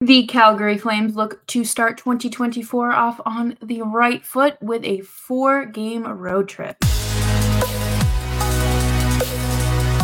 The 0.00 0.26
Calgary 0.26 0.76
Flames 0.76 1.14
look 1.14 1.46
to 1.48 1.64
start 1.64 1.98
2024 1.98 2.92
off 2.92 3.20
on 3.24 3.56
the 3.62 3.82
right 3.82 4.24
foot 4.26 4.56
with 4.60 4.84
a 4.84 5.00
four 5.00 5.64
game 5.66 6.04
road 6.04 6.48
trip. 6.48 6.76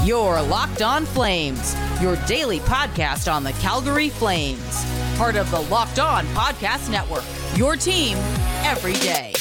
Your 0.04 0.40
Locked 0.42 0.82
On 0.82 1.04
Flames, 1.04 1.76
your 2.00 2.16
daily 2.26 2.60
podcast 2.60 3.30
on 3.30 3.44
the 3.44 3.52
Calgary 3.54 4.08
Flames, 4.08 4.84
part 5.16 5.36
of 5.36 5.50
the 5.50 5.60
Locked 5.62 5.98
On 5.98 6.24
Podcast 6.28 6.90
Network. 6.90 7.24
Your 7.56 7.76
team 7.76 8.16
every 8.64 8.94
day. 8.94 9.34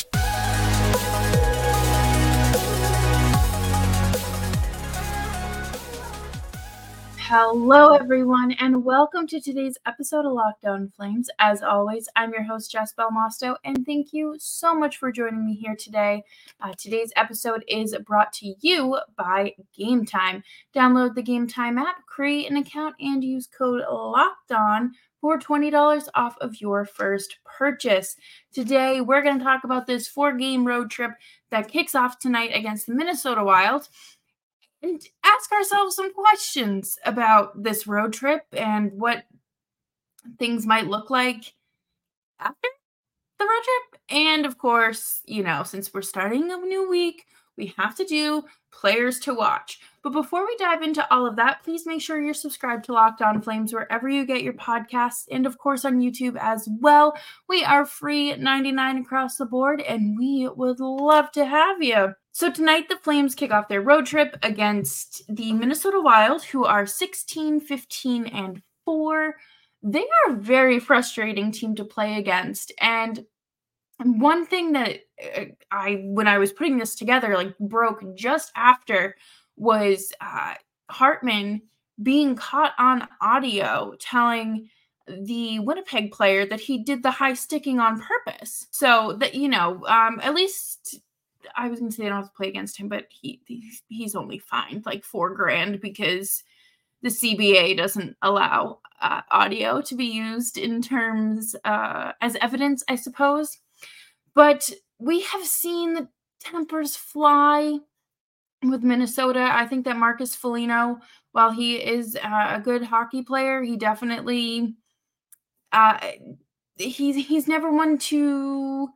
Hello, 7.31 7.93
everyone, 7.93 8.53
and 8.53 8.83
welcome 8.83 9.27
to 9.27 9.39
today's 9.39 9.77
episode 9.85 10.25
of 10.25 10.33
Locked 10.33 10.65
On 10.65 10.91
Flames. 10.97 11.29
As 11.37 11.61
always, 11.61 12.09
I'm 12.15 12.31
your 12.31 12.41
host, 12.41 12.71
Jess 12.71 12.91
Belmosto, 12.97 13.55
and 13.63 13.85
thank 13.85 14.13
you 14.13 14.35
so 14.39 14.73
much 14.73 14.97
for 14.97 15.11
joining 15.11 15.45
me 15.45 15.53
here 15.53 15.75
today. 15.75 16.23
Uh, 16.59 16.73
today's 16.75 17.13
episode 17.15 17.63
is 17.67 17.95
brought 18.03 18.33
to 18.33 18.55
you 18.61 18.97
by 19.15 19.53
Game 19.77 20.07
Time. 20.07 20.43
Download 20.73 21.13
the 21.13 21.21
Game 21.21 21.45
Time 21.45 21.77
app, 21.77 22.03
create 22.07 22.49
an 22.49 22.57
account, 22.57 22.95
and 22.99 23.23
use 23.23 23.45
code 23.45 23.83
Locked 23.87 24.51
On 24.51 24.93
for 25.21 25.37
$20 25.37 26.07
off 26.15 26.35
of 26.41 26.59
your 26.59 26.83
first 26.83 27.37
purchase. 27.45 28.15
Today, 28.51 29.01
we're 29.01 29.21
going 29.21 29.37
to 29.37 29.45
talk 29.45 29.65
about 29.65 29.85
this 29.85 30.07
four 30.07 30.33
game 30.33 30.65
road 30.65 30.89
trip 30.89 31.11
that 31.51 31.67
kicks 31.67 31.93
off 31.93 32.17
tonight 32.17 32.51
against 32.55 32.87
the 32.87 32.95
Minnesota 32.95 33.43
Wild 33.43 33.87
and 34.81 35.01
ask 35.25 35.51
ourselves 35.51 35.95
some 35.95 36.13
questions 36.13 36.97
about 37.05 37.61
this 37.61 37.87
road 37.87 38.13
trip 38.13 38.45
and 38.53 38.91
what 38.93 39.25
things 40.37 40.65
might 40.65 40.87
look 40.87 41.09
like 41.09 41.53
after 42.39 42.67
the 43.37 43.45
road 43.45 43.63
trip. 43.63 44.01
And 44.09 44.45
of 44.45 44.57
course, 44.57 45.21
you 45.25 45.43
know, 45.43 45.63
since 45.63 45.93
we're 45.93 46.01
starting 46.01 46.51
a 46.51 46.57
new 46.57 46.89
week, 46.89 47.25
we 47.57 47.73
have 47.77 47.95
to 47.95 48.05
do 48.05 48.43
players 48.71 49.19
to 49.19 49.33
watch. 49.33 49.79
But 50.01 50.13
before 50.13 50.45
we 50.45 50.55
dive 50.57 50.81
into 50.81 51.05
all 51.13 51.25
of 51.25 51.35
that, 51.35 51.63
please 51.63 51.85
make 51.85 52.01
sure 52.01 52.21
you're 52.21 52.33
subscribed 52.33 52.85
to 52.85 52.93
Locked 52.93 53.21
On 53.21 53.41
Flames 53.41 53.73
wherever 53.73 54.07
you 54.07 54.25
get 54.25 54.43
your 54.43 54.53
podcasts 54.53 55.25
and 55.29 55.45
of 55.45 55.57
course 55.57 55.83
on 55.83 55.99
YouTube 55.99 56.37
as 56.39 56.69
well. 56.79 57.17
We 57.47 57.63
are 57.63 57.85
free 57.85 58.35
99 58.35 58.97
across 58.99 59.37
the 59.37 59.45
board 59.45 59.81
and 59.81 60.17
we 60.17 60.47
would 60.47 60.79
love 60.79 61.31
to 61.33 61.45
have 61.45 61.83
you. 61.83 62.13
So 62.31 62.49
tonight 62.49 62.87
the 62.87 62.97
Flames 63.03 63.35
kick 63.35 63.51
off 63.51 63.67
their 63.67 63.81
road 63.81 64.05
trip 64.05 64.37
against 64.43 65.23
the 65.27 65.51
Minnesota 65.51 65.99
Wild 65.99 66.43
who 66.43 66.63
are 66.63 66.85
16, 66.85 67.59
15 67.59 68.25
and 68.27 68.61
4. 68.85 69.35
They 69.83 70.03
are 70.03 70.33
a 70.33 70.37
very 70.37 70.79
frustrating 70.79 71.51
team 71.51 71.75
to 71.75 71.83
play 71.83 72.17
against 72.17 72.71
and 72.79 73.25
one 74.03 74.45
thing 74.45 74.71
that 74.73 75.01
uh, 75.37 75.45
I 75.71 76.03
when 76.05 76.27
I 76.27 76.37
was 76.37 76.53
putting 76.53 76.77
this 76.77 76.95
together 76.95 77.35
like 77.35 77.57
broke 77.59 78.15
just 78.15 78.51
after 78.55 79.15
was 79.57 80.13
uh, 80.21 80.53
Hartman 80.89 81.61
being 82.01 82.35
caught 82.35 82.73
on 82.77 83.07
audio 83.21 83.93
telling 83.99 84.69
the 85.07 85.59
Winnipeg 85.59 86.11
player 86.11 86.45
that 86.45 86.59
he 86.59 86.83
did 86.83 87.03
the 87.03 87.11
high 87.11 87.33
sticking 87.33 87.79
on 87.79 88.01
purpose. 88.01 88.67
So 88.71 89.13
that 89.19 89.35
you 89.35 89.49
know, 89.49 89.85
um, 89.87 90.19
at 90.21 90.35
least 90.35 90.99
I 91.55 91.67
was 91.67 91.79
going 91.79 91.91
to 91.91 91.95
say 91.95 92.03
they 92.03 92.09
don't 92.09 92.19
have 92.19 92.31
to 92.31 92.37
play 92.37 92.47
against 92.47 92.77
him, 92.77 92.87
but 92.87 93.05
he 93.09 93.41
he's 93.87 94.15
only 94.15 94.39
fined 94.39 94.85
like 94.85 95.03
four 95.03 95.33
grand 95.33 95.81
because 95.81 96.43
the 97.01 97.09
CBA 97.09 97.77
doesn't 97.77 98.15
allow 98.21 98.79
uh, 99.01 99.21
audio 99.31 99.81
to 99.81 99.95
be 99.95 100.05
used 100.05 100.57
in 100.57 100.81
terms 100.81 101.55
uh, 101.63 102.11
as 102.21 102.35
evidence, 102.41 102.83
I 102.89 102.95
suppose. 102.95 103.57
But 104.39 104.71
we 104.99 105.19
have 105.23 105.45
seen 105.45 105.95
the 105.95 106.07
tempers 106.39 106.95
fly 106.95 107.77
with 108.63 108.83
Minnesota. 108.83 109.49
I 109.51 109.65
think 109.65 109.83
that 109.83 109.97
Marcus 109.97 110.33
Foligno, 110.33 110.99
while 111.33 111.51
he 111.51 111.75
is 111.75 112.15
uh, 112.15 112.53
a 112.55 112.61
good 112.63 112.83
hockey 112.83 113.21
player, 113.21 113.61
he 113.61 113.75
definitely 113.75 114.75
uh, 115.73 115.97
he's 116.77 117.17
he's 117.27 117.49
never 117.49 117.69
one 117.69 117.97
to 117.97 118.87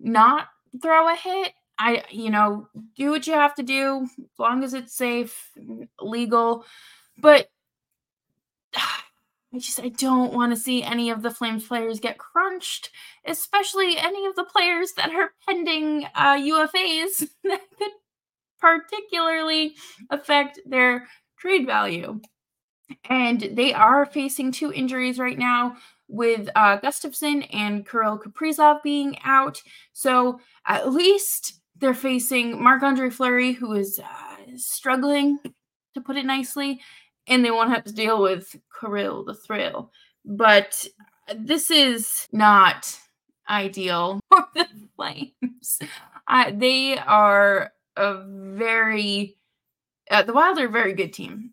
not 0.00 0.48
throw 0.80 1.12
a 1.12 1.14
hit. 1.14 1.52
I 1.78 2.02
you 2.08 2.30
know 2.30 2.66
do 2.96 3.10
what 3.10 3.26
you 3.26 3.34
have 3.34 3.54
to 3.56 3.62
do 3.62 4.08
as 4.18 4.38
long 4.38 4.64
as 4.64 4.72
it's 4.72 4.96
safe, 4.96 5.50
legal, 6.00 6.64
but. 7.18 7.50
I 9.56 9.58
just 9.58 9.80
I 9.80 9.88
don't 9.88 10.34
want 10.34 10.52
to 10.52 10.60
see 10.60 10.82
any 10.82 11.08
of 11.08 11.22
the 11.22 11.30
Flames 11.30 11.66
players 11.66 11.98
get 11.98 12.18
crunched, 12.18 12.90
especially 13.24 13.96
any 13.96 14.26
of 14.26 14.36
the 14.36 14.44
players 14.44 14.92
that 14.98 15.14
are 15.14 15.30
pending 15.48 16.04
uh, 16.14 16.34
UFAs 16.34 17.24
that 17.44 17.60
could 17.78 17.90
particularly 18.60 19.74
affect 20.10 20.60
their 20.66 21.08
trade 21.38 21.64
value. 21.64 22.20
And 23.08 23.48
they 23.52 23.72
are 23.72 24.04
facing 24.04 24.52
two 24.52 24.74
injuries 24.74 25.18
right 25.18 25.38
now 25.38 25.78
with 26.06 26.50
uh, 26.54 26.78
Gustavsson 26.78 27.48
and 27.50 27.88
Kirill 27.88 28.18
Kaprizov 28.18 28.82
being 28.82 29.16
out. 29.24 29.62
So 29.94 30.38
at 30.66 30.92
least 30.92 31.62
they're 31.78 31.94
facing 31.94 32.62
Marc 32.62 32.82
Andre 32.82 33.08
Fleury, 33.08 33.54
who 33.54 33.72
is 33.72 33.98
uh, 33.98 34.36
struggling, 34.56 35.38
to 35.94 36.00
put 36.02 36.16
it 36.16 36.26
nicely, 36.26 36.80
and 37.26 37.44
they 37.44 37.50
won't 37.50 37.70
have 37.70 37.84
to 37.84 37.92
deal 37.92 38.20
with 38.20 38.56
Kirill 38.78 39.24
the 39.24 39.34
Thrill. 39.34 39.90
But 40.24 40.86
this 41.34 41.70
is 41.70 42.28
not 42.32 42.98
ideal 43.48 44.20
for 44.28 44.46
the 44.54 44.66
Flames. 44.96 45.78
They 46.54 46.98
are 46.98 47.72
a 47.96 48.22
very 48.24 49.36
uh, 50.10 50.22
the 50.22 50.32
Wild 50.32 50.58
are 50.58 50.66
a 50.66 50.70
very 50.70 50.92
good 50.92 51.12
team. 51.12 51.52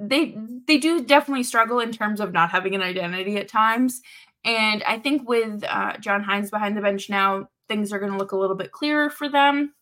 They 0.00 0.36
they 0.66 0.78
do 0.78 1.04
definitely 1.04 1.44
struggle 1.44 1.78
in 1.80 1.92
terms 1.92 2.20
of 2.20 2.32
not 2.32 2.50
having 2.50 2.74
an 2.74 2.82
identity 2.82 3.36
at 3.36 3.48
times, 3.48 4.02
and 4.44 4.82
I 4.82 4.98
think 4.98 5.28
with 5.28 5.64
uh, 5.64 5.96
John 5.98 6.24
Hynes 6.24 6.50
behind 6.50 6.76
the 6.76 6.80
bench 6.80 7.08
now, 7.08 7.48
things 7.68 7.92
are 7.92 8.00
going 8.00 8.12
to 8.12 8.18
look 8.18 8.32
a 8.32 8.36
little 8.36 8.56
bit 8.56 8.72
clearer 8.72 9.08
for 9.08 9.28
them, 9.28 9.74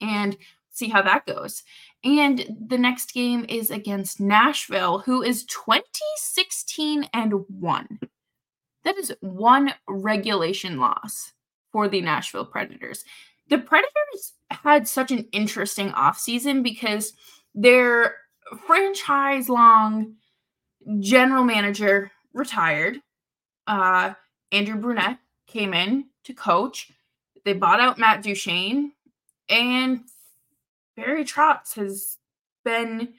and 0.00 0.36
see 0.70 0.88
how 0.88 1.02
that 1.02 1.26
goes. 1.26 1.62
And 2.04 2.44
the 2.68 2.78
next 2.78 3.14
game 3.14 3.46
is 3.48 3.70
against 3.70 4.20
Nashville, 4.20 4.98
who 5.00 5.22
is 5.22 5.44
2016 5.46 7.08
and 7.14 7.32
1. 7.48 8.00
That 8.84 8.98
is 8.98 9.14
one 9.20 9.72
regulation 9.88 10.78
loss 10.78 11.32
for 11.72 11.88
the 11.88 12.02
Nashville 12.02 12.44
Predators 12.44 13.04
the 13.48 13.58
Predators 13.58 14.34
had 14.50 14.88
such 14.88 15.10
an 15.10 15.26
interesting 15.32 15.90
offseason 15.90 16.62
because 16.62 17.12
their 17.54 18.16
franchise 18.66 19.48
long 19.48 20.14
general 21.00 21.44
manager 21.44 22.10
retired. 22.32 23.00
Uh, 23.66 24.14
Andrew 24.52 24.76
Brunette 24.76 25.18
came 25.46 25.74
in 25.74 26.06
to 26.24 26.34
coach. 26.34 26.90
They 27.44 27.52
bought 27.52 27.80
out 27.80 27.98
Matt 27.98 28.22
Duchene, 28.22 28.92
and 29.48 30.00
Barry 30.96 31.24
Trotz 31.24 31.74
has 31.74 32.18
been 32.64 33.14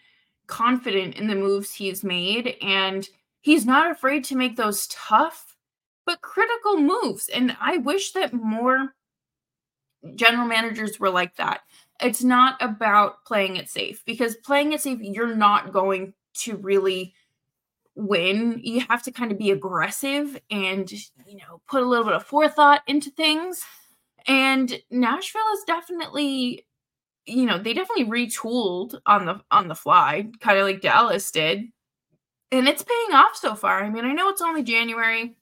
confident 0.48 1.16
in 1.16 1.28
the 1.28 1.36
moves 1.36 1.74
he's 1.74 2.04
made, 2.04 2.56
and 2.62 3.08
he's 3.42 3.66
not 3.66 3.92
afraid 3.92 4.24
to 4.26 4.36
make 4.36 4.56
those 4.56 4.88
tough 4.88 5.56
but 6.06 6.22
critical 6.22 6.78
moves. 6.78 7.30
And 7.30 7.58
I 7.60 7.78
wish 7.78 8.12
that 8.12 8.34
more 8.34 8.94
general 10.16 10.48
managers 10.48 11.00
were 11.00 11.10
like 11.10 11.36
that. 11.38 11.62
It's 12.02 12.24
not 12.24 12.62
about 12.62 13.26
playing 13.26 13.56
it 13.56 13.70
safe 13.70 14.04
because 14.06 14.36
playing 14.36 14.74
it 14.74 14.82
safe, 14.82 15.00
you're 15.02 15.36
not 15.36 15.74
going 15.74 16.14
to 16.36 16.58
really 16.58 17.16
win. 17.96 18.60
You 18.64 18.82
have 18.82 19.02
to 19.04 19.12
kind 19.12 19.32
of 19.32 19.40
be 19.40 19.52
aggressive 19.52 20.40
and, 20.52 20.92
you 20.92 21.38
know, 21.38 21.62
put 21.68 21.82
a 21.82 21.86
little 21.86 22.06
bit 22.06 22.14
of 22.14 22.26
forethought 22.26 22.82
into 22.88 23.10
things. 23.10 23.64
And 24.28 24.80
Nashville 24.92 25.42
is 25.54 25.64
definitely, 25.66 26.65
you 27.26 27.46
know, 27.46 27.58
they 27.58 27.74
definitely 27.74 28.06
retooled 28.06 29.00
on 29.06 29.26
the 29.26 29.42
on 29.52 29.68
the 29.68 29.76
fly, 29.76 30.28
kind 30.40 30.58
of 30.58 30.66
like 30.66 30.82
Dallas 30.82 31.30
did. 31.32 31.66
And 32.52 32.68
it's 32.68 32.84
paying 32.84 33.18
off 33.18 33.36
so 33.36 33.56
far. 33.56 33.84
I 33.84 33.90
mean, 33.90 34.06
I 34.06 34.14
know 34.14 34.30
it's 34.30 34.42
only 34.42 34.64
January. 34.64 35.36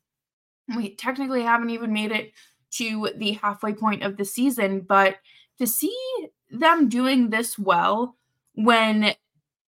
We 0.75 0.95
technically 0.95 1.43
haven't 1.43 1.71
even 1.71 1.91
made 1.91 2.11
it 2.11 2.31
to 2.71 3.09
the 3.17 3.33
halfway 3.33 3.73
point 3.73 4.03
of 4.03 4.17
the 4.17 4.25
season. 4.25 4.81
But 4.81 5.17
to 5.59 5.67
see 5.67 5.95
them 6.49 6.89
doing 6.89 7.29
this 7.29 7.59
well 7.59 8.15
when 8.55 9.13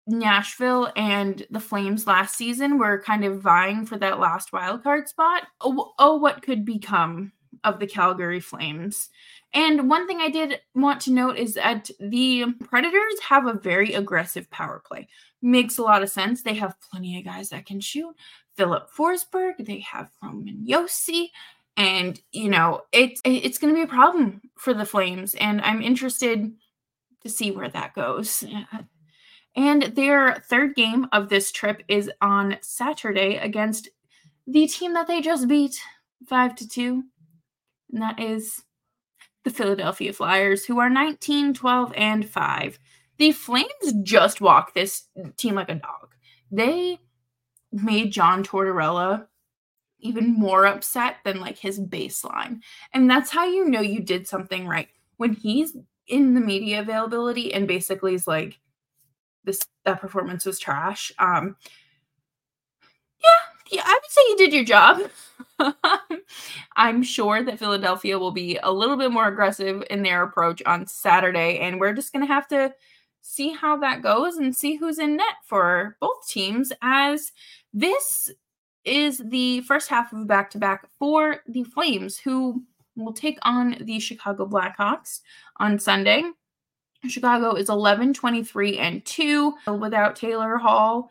Nashville 0.06 0.92
and 0.96 1.46
the 1.50 1.60
Flames 1.60 2.06
last 2.06 2.34
season 2.34 2.78
were 2.78 3.02
kind 3.02 3.24
of 3.24 3.40
vying 3.40 3.86
for 3.86 3.96
that 3.98 4.18
last 4.18 4.52
wild 4.52 4.82
card 4.82 5.08
spot. 5.08 5.44
Oh, 5.60 5.92
oh, 5.98 6.16
what 6.16 6.42
could 6.42 6.64
become 6.64 7.32
of 7.64 7.78
the 7.78 7.86
Calgary 7.86 8.40
Flames? 8.40 9.10
And 9.52 9.88
one 9.90 10.06
thing 10.06 10.20
I 10.20 10.30
did 10.30 10.60
want 10.74 11.00
to 11.02 11.12
note 11.12 11.36
is 11.36 11.54
that 11.54 11.90
the 11.98 12.52
Predators 12.64 13.20
have 13.28 13.46
a 13.46 13.54
very 13.54 13.94
aggressive 13.94 14.48
power 14.50 14.80
play. 14.86 15.08
Makes 15.42 15.78
a 15.78 15.82
lot 15.82 16.02
of 16.02 16.10
sense. 16.10 16.42
They 16.42 16.54
have 16.54 16.80
plenty 16.90 17.18
of 17.18 17.24
guys 17.24 17.48
that 17.48 17.66
can 17.66 17.80
shoot, 17.80 18.14
Filip 18.56 18.90
Forsberg, 18.90 19.64
they 19.64 19.80
have 19.80 20.10
Roman 20.22 20.66
Josi, 20.68 21.30
and 21.76 22.20
you 22.30 22.50
know 22.50 22.82
it's 22.92 23.22
it's 23.24 23.58
going 23.58 23.72
to 23.72 23.78
be 23.78 23.84
a 23.84 23.86
problem 23.86 24.42
for 24.58 24.74
the 24.74 24.84
Flames, 24.84 25.34
and 25.34 25.62
I'm 25.62 25.80
interested 25.80 26.52
to 27.22 27.28
see 27.28 27.50
where 27.50 27.70
that 27.70 27.94
goes. 27.94 28.44
And 29.56 29.82
their 29.82 30.34
third 30.48 30.74
game 30.76 31.08
of 31.12 31.28
this 31.28 31.50
trip 31.50 31.82
is 31.88 32.10
on 32.20 32.58
Saturday 32.60 33.36
against 33.36 33.88
the 34.46 34.66
team 34.66 34.94
that 34.94 35.06
they 35.06 35.20
just 35.20 35.48
beat 35.48 35.80
five 36.28 36.54
to 36.56 36.68
two, 36.68 37.04
and 37.92 38.02
that 38.02 38.20
is 38.20 38.62
the 39.44 39.50
Philadelphia 39.50 40.12
Flyers, 40.12 40.64
who 40.66 40.78
are 40.78 40.90
19, 40.90 41.54
12, 41.54 41.92
and 41.96 42.28
5. 42.28 42.78
The 43.18 43.32
Flames 43.32 43.92
just 44.02 44.40
walk 44.40 44.74
this 44.74 45.04
team 45.36 45.54
like 45.54 45.68
a 45.68 45.74
dog. 45.74 46.14
They 46.50 46.98
made 47.72 48.12
John 48.12 48.42
Tortorella 48.44 49.26
even 50.00 50.32
more 50.32 50.66
upset 50.66 51.16
than 51.24 51.40
like 51.40 51.58
his 51.58 51.78
baseline. 51.78 52.60
And 52.92 53.10
that's 53.10 53.30
how 53.30 53.46
you 53.46 53.68
know 53.68 53.80
you 53.80 54.00
did 54.00 54.26
something 54.26 54.66
right. 54.66 54.88
When 55.16 55.34
he's 55.34 55.76
in 56.06 56.34
the 56.34 56.40
media 56.40 56.80
availability 56.80 57.52
and 57.52 57.68
basically 57.68 58.14
is 58.14 58.26
like 58.26 58.58
this 59.44 59.60
that 59.84 60.00
performance 60.00 60.44
was 60.44 60.58
trash. 60.58 61.12
Um 61.18 61.56
yeah, 63.22 63.49
yeah, 63.70 63.82
I 63.84 63.98
would 64.02 64.10
say 64.10 64.20
you 64.28 64.36
did 64.36 64.52
your 64.52 64.64
job. 64.64 65.10
I'm 66.76 67.02
sure 67.02 67.42
that 67.42 67.58
Philadelphia 67.58 68.18
will 68.18 68.30
be 68.30 68.58
a 68.62 68.72
little 68.72 68.96
bit 68.96 69.12
more 69.12 69.28
aggressive 69.28 69.82
in 69.90 70.02
their 70.02 70.22
approach 70.22 70.62
on 70.66 70.86
Saturday 70.86 71.58
and 71.58 71.78
we're 71.78 71.92
just 71.92 72.12
going 72.12 72.26
to 72.26 72.32
have 72.32 72.48
to 72.48 72.74
see 73.22 73.50
how 73.52 73.76
that 73.76 74.02
goes 74.02 74.36
and 74.36 74.56
see 74.56 74.76
who's 74.76 74.98
in 74.98 75.16
net 75.16 75.36
for 75.44 75.96
both 76.00 76.26
teams 76.26 76.72
as 76.82 77.32
this 77.72 78.30
is 78.84 79.18
the 79.18 79.60
first 79.62 79.88
half 79.88 80.12
of 80.12 80.20
a 80.20 80.24
back 80.24 80.50
to 80.50 80.58
back 80.58 80.88
for 80.98 81.36
the 81.46 81.64
Flames, 81.64 82.18
who 82.18 82.62
will 82.96 83.12
take 83.12 83.38
on 83.42 83.76
the 83.80 84.00
Chicago 84.00 84.46
Blackhawks 84.46 85.20
on 85.58 85.78
Sunday. 85.78 86.24
Chicago 87.08 87.54
is 87.54 87.68
11, 87.70 88.12
23, 88.14 88.78
and 88.78 89.04
2 89.04 89.54
without 89.78 90.16
Taylor 90.16 90.56
Hall. 90.56 91.10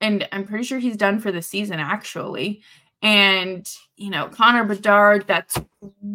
And 0.00 0.26
I'm 0.32 0.46
pretty 0.46 0.64
sure 0.64 0.78
he's 0.78 0.96
done 0.96 1.20
for 1.20 1.30
the 1.30 1.42
season, 1.42 1.78
actually. 1.78 2.62
And, 3.02 3.68
you 3.96 4.10
know, 4.10 4.28
Connor 4.28 4.64
Bedard, 4.64 5.26
that's 5.26 5.58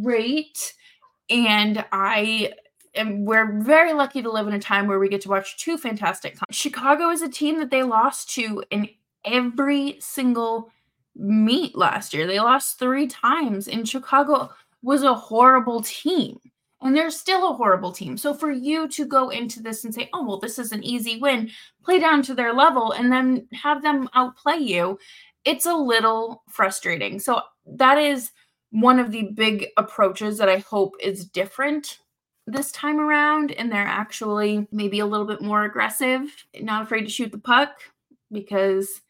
great. 0.04 0.74
And 1.30 1.84
I 1.92 2.54
am 2.96 3.26
we're 3.26 3.60
very 3.62 3.94
lucky 3.94 4.22
to 4.22 4.32
live 4.32 4.48
in 4.48 4.54
a 4.54 4.60
time 4.60 4.88
where 4.88 5.00
we 5.00 5.10
get 5.10 5.22
to 5.22 5.30
watch 5.30 5.58
two 5.58 5.78
fantastic. 5.78 6.38
Chicago 6.52 7.10
is 7.10 7.22
a 7.22 7.30
team 7.30 7.60
that 7.60 7.72
they 7.72 7.84
lost 7.84 8.30
to 8.32 8.64
in 8.70 8.90
every 9.24 9.98
single 10.00 10.72
meet 11.16 11.76
last 11.76 12.14
year. 12.14 12.28
They 12.28 12.40
lost 12.40 12.78
three 12.78 13.08
times, 13.08 13.68
and 13.68 13.88
Chicago 13.88 14.52
was 14.82 15.04
a 15.04 15.14
horrible 15.14 15.82
team. 15.82 16.40
And 16.81 16.95
they're 16.95 17.10
still 17.10 17.50
a 17.50 17.54
horrible 17.54 17.92
team. 17.92 18.18
So 18.18 18.33
for 18.33 18.51
you 18.51 18.88
to 18.89 19.06
go 19.06 19.30
into 19.30 19.62
this 19.62 19.86
and 19.86 19.94
say, 19.94 20.10
oh, 20.13 20.25
well, 20.25 20.39
this 20.39 20.60
is 20.60 20.72
an 20.72 20.83
easy 20.83 21.19
win, 21.19 21.50
play 21.83 22.00
down 22.00 22.22
to 22.24 22.36
their 22.36 22.54
level, 22.54 22.92
and 22.92 23.12
then 23.12 23.48
have 23.54 23.81
them 23.81 24.10
outplay 24.13 24.57
you, 24.57 25.00
it's 25.45 25.66
a 25.66 25.74
little 25.74 26.44
frustrating. 26.50 27.19
So 27.19 27.42
that 27.66 27.98
is 27.98 28.31
one 28.72 29.00
of 29.00 29.12
the 29.12 29.30
big 29.33 29.68
approaches 29.77 30.38
that 30.38 30.50
I 30.50 30.57
hope 30.57 30.95
is 31.00 31.25
different 31.25 32.00
this 32.45 32.72
time 32.72 33.00
around. 33.00 33.51
And 33.54 33.72
they're 33.72 33.81
actually 33.81 34.68
maybe 34.72 35.00
a 35.00 35.06
little 35.06 35.25
bit 35.25 35.42
more 35.42 35.63
aggressive, 35.63 36.30
not 36.60 36.83
afraid 36.83 37.04
to 37.04 37.10
shoot 37.10 37.31
the 37.31 37.38
puck 37.38 37.81
because 38.31 39.01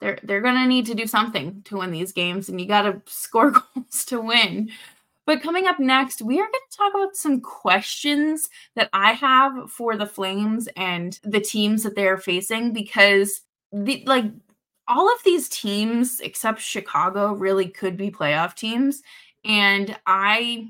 they're 0.00 0.18
they're 0.22 0.40
going 0.40 0.54
to 0.54 0.66
need 0.66 0.86
to 0.86 0.94
do 0.94 1.06
something 1.06 1.62
to 1.62 1.78
win 1.78 1.90
these 1.90 2.12
games 2.12 2.48
and 2.48 2.60
you 2.60 2.66
got 2.66 2.82
to 2.82 3.02
score 3.06 3.50
goals 3.50 4.04
to 4.06 4.20
win. 4.20 4.70
But 5.28 5.42
coming 5.42 5.66
up 5.66 5.78
next, 5.78 6.22
we 6.22 6.40
are 6.40 6.46
going 6.46 6.52
to 6.70 6.76
talk 6.78 6.94
about 6.94 7.14
some 7.14 7.42
questions 7.42 8.48
that 8.76 8.88
I 8.94 9.12
have 9.12 9.70
for 9.70 9.94
the 9.94 10.06
Flames 10.06 10.70
and 10.74 11.20
the 11.22 11.38
teams 11.38 11.82
that 11.82 11.94
they're 11.94 12.16
facing 12.16 12.72
because 12.72 13.42
the 13.70 14.02
like 14.06 14.24
all 14.88 15.06
of 15.12 15.22
these 15.26 15.50
teams 15.50 16.20
except 16.20 16.62
Chicago 16.62 17.34
really 17.34 17.68
could 17.68 17.94
be 17.94 18.10
playoff 18.10 18.54
teams 18.54 19.02
and 19.44 19.98
I 20.06 20.68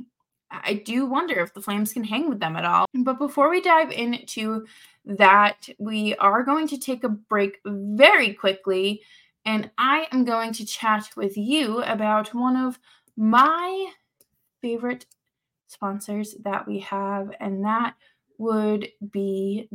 I 0.51 0.83
do 0.85 1.07
wonder 1.07 1.39
if 1.39 1.55
the 1.55 1.63
Flames 1.63 1.93
can 1.93 2.03
hang 2.03 2.29
with 2.29 2.41
them 2.41 2.57
at 2.57 2.65
all. 2.65 2.87
But 2.95 3.21
before 3.21 3.51
we 3.51 3.61
dive 3.61 3.93
into 3.93 4.67
that, 5.05 5.69
we 5.79 6.17
are 6.17 6.43
going 6.43 6.67
to 6.67 6.79
take 6.79 7.05
a 7.05 7.09
break 7.09 7.61
very 7.65 8.35
quickly 8.35 9.03
and 9.45 9.71
I 9.79 10.09
am 10.11 10.25
going 10.25 10.53
to 10.55 10.67
chat 10.67 11.11
with 11.17 11.37
you 11.37 11.81
about 11.85 12.35
one 12.35 12.57
of 12.57 12.81
my 13.17 13.93
favorite 14.61 15.07
sponsors 15.67 16.35
that 16.45 16.67
we 16.67 16.81
have, 16.81 17.31
and 17.41 17.65
that 17.65 17.95
would 18.39 18.89
be 19.13 19.69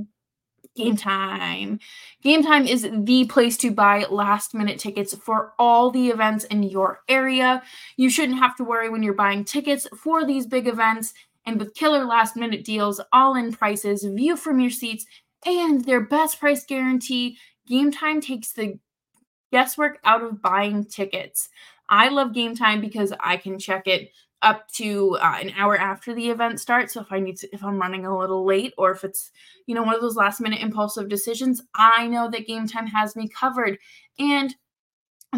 Game 0.76 0.96
mm-hmm. 0.96 1.10
Time. 1.10 1.80
Game 2.24 2.44
Time 2.44 2.66
is 2.66 2.90
the 2.92 3.26
place 3.26 3.58
to 3.58 3.72
buy 3.72 4.06
last 4.10 4.54
minute 4.54 4.80
tickets 4.80 5.16
for 5.16 5.54
all 5.60 5.92
the 5.92 6.10
events 6.10 6.46
in 6.46 6.64
your 6.64 7.02
area. 7.08 7.62
You 7.98 8.10
shouldn't 8.10 8.40
have 8.40 8.56
to 8.58 8.64
worry 8.64 8.90
when 8.90 9.04
you're 9.04 9.14
buying 9.14 9.44
tickets 9.44 9.88
for 9.96 10.26
these 10.26 10.48
big 10.48 10.68
events. 10.68 11.14
And 11.46 11.60
with 11.60 11.76
killer 11.76 12.06
last 12.06 12.36
minute 12.36 12.64
deals, 12.64 13.02
all 13.12 13.36
in 13.36 13.52
prices, 13.52 14.04
view 14.04 14.36
from 14.36 14.60
your 14.60 14.72
seats, 14.72 15.06
and 15.46 15.84
their 15.86 16.02
best 16.02 16.40
price 16.40 16.66
guarantee, 16.66 17.38
Game 17.68 17.92
Time 17.92 18.22
takes 18.22 18.54
the 18.54 18.80
guesswork 19.52 20.00
out 20.04 20.24
of 20.24 20.42
buying 20.42 20.86
tickets. 20.86 21.50
I 21.90 22.10
love 22.10 22.34
game 22.34 22.56
time 22.56 22.82
because 22.82 23.14
I 23.20 23.38
can 23.38 23.60
check 23.60 23.88
it 23.88 24.10
up 24.44 24.68
to 24.74 25.18
uh, 25.22 25.38
an 25.42 25.52
hour 25.58 25.78
after 25.78 26.14
the 26.14 26.30
event 26.30 26.60
starts. 26.60 26.94
So 26.94 27.02
if 27.02 27.12
I 27.12 27.20
need 27.20 27.38
to, 27.38 27.50
if 27.54 27.64
I'm 27.64 27.80
running 27.80 28.06
a 28.06 28.18
little 28.18 28.46
late 28.46 28.74
or 28.78 28.92
if 28.92 29.04
it's, 29.04 29.32
you 29.66 29.74
know, 29.74 29.84
one 29.84 29.96
of 29.96 30.02
those 30.02 30.16
last 30.16 30.42
minute 30.42 30.62
impulsive 30.62 31.10
decisions, 31.10 31.62
I 31.74 32.08
know 32.08 32.30
that 32.30 32.46
game 32.46 32.68
time 32.68 32.88
has 32.88 33.16
me 33.16 33.28
covered. 33.28 33.80
And 34.20 34.54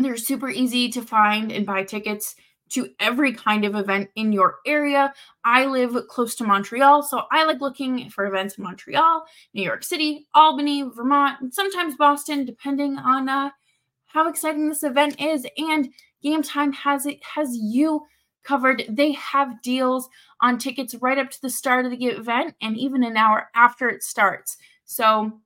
they're 0.01 0.17
super 0.17 0.49
easy 0.49 0.89
to 0.89 1.01
find 1.01 1.51
and 1.51 1.65
buy 1.65 1.83
tickets 1.83 2.35
to 2.69 2.89
every 2.99 3.31
kind 3.31 3.63
of 3.63 3.75
event 3.75 4.09
in 4.15 4.33
your 4.33 4.55
area. 4.65 5.13
I 5.43 5.65
live 5.65 5.95
close 6.09 6.35
to 6.35 6.43
Montreal, 6.43 7.03
so 7.03 7.23
I 7.31 7.45
like 7.45 7.61
looking 7.61 8.09
for 8.09 8.25
events 8.25 8.57
in 8.57 8.63
Montreal, 8.63 9.25
New 9.53 9.61
York 9.61 9.83
City, 9.83 10.27
Albany, 10.33 10.81
Vermont, 10.81 11.41
and 11.41 11.53
sometimes 11.53 11.95
Boston, 11.95 12.43
depending 12.43 12.97
on 12.97 13.29
uh, 13.29 13.51
how 14.07 14.27
exciting 14.27 14.67
this 14.67 14.83
event 14.83 15.21
is. 15.21 15.45
And 15.57 15.89
Game 16.23 16.41
Time 16.41 16.73
has 16.73 17.05
it 17.05 17.23
has 17.23 17.55
you 17.55 18.01
covered. 18.45 18.83
They 18.89 19.13
have 19.13 19.61
deals 19.61 20.07
on 20.41 20.57
tickets 20.57 20.95
right 20.95 21.17
up 21.17 21.31
to 21.31 21.41
the 21.41 21.49
start 21.49 21.85
of 21.85 21.91
the 21.91 22.05
event 22.05 22.55
and 22.61 22.77
even 22.77 23.03
an 23.03 23.17
hour 23.17 23.49
after 23.55 23.89
it 23.89 24.03
starts. 24.03 24.57
So 24.85 25.39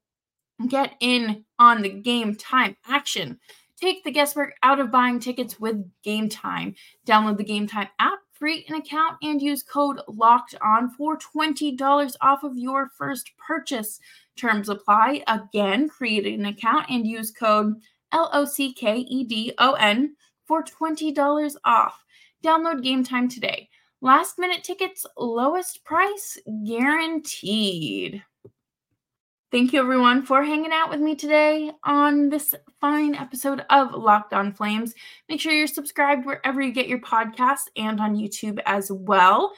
get 0.68 0.96
in 1.00 1.46
on 1.58 1.82
the 1.82 1.90
game 1.90 2.36
time 2.36 2.76
action. 2.88 3.40
Take 3.78 4.04
the 4.04 4.12
guesswork 4.12 4.54
out 4.62 4.80
of 4.80 4.92
buying 4.92 5.20
tickets 5.22 5.58
with 5.58 5.90
Game 6.04 6.28
Time. 6.28 6.76
Download 7.08 7.38
the 7.38 7.46
Game 7.46 7.66
Time 7.66 7.88
app, 7.98 8.20
create 8.38 8.70
an 8.70 8.76
account, 8.76 9.16
and 9.24 9.42
use 9.42 9.64
code 9.64 10.02
LOCKED 10.10 10.56
ON 10.62 10.90
for 10.90 11.18
$20 11.18 12.16
off 12.20 12.44
of 12.44 12.58
your 12.58 12.90
first 12.98 13.32
purchase. 13.38 14.02
Terms 14.36 14.68
apply. 14.68 15.24
Again, 15.28 15.88
create 15.88 16.26
an 16.26 16.46
account 16.46 16.88
and 16.90 17.08
use 17.08 17.32
code 17.32 17.76
L 18.12 18.30
O 18.34 18.44
C 18.44 18.74
K 18.74 18.98
E 18.98 19.24
D 19.24 19.54
O 19.60 19.74
N, 19.74 20.16
for 20.50 20.64
$20 20.64 21.56
off. 21.64 22.04
Download 22.44 22.82
game 22.82 23.04
time 23.04 23.28
today. 23.28 23.70
Last 24.02 24.40
minute 24.40 24.64
tickets, 24.64 25.06
lowest 25.18 25.84
price 25.84 26.38
guaranteed. 26.66 28.24
Thank 29.52 29.74
you, 29.74 29.80
everyone, 29.80 30.22
for 30.22 30.44
hanging 30.44 30.72
out 30.72 30.90
with 30.90 31.00
me 31.00 31.16
today 31.16 31.72
on 31.84 32.30
this 32.30 32.54
fine 32.80 33.16
episode 33.16 33.66
of 33.70 33.94
Locked 33.94 34.32
On 34.32 34.54
Flames. 34.54 34.94
Make 35.28 35.42
sure 35.42 35.52
you're 35.52 35.68
subscribed 35.68 36.26
wherever 36.26 36.62
you 36.62 36.72
get 36.72 36.88
your 36.88 37.00
podcasts 37.00 37.66
and 37.76 38.00
on 38.00 38.16
YouTube 38.16 38.60
as 38.66 38.92
well. 38.92 39.52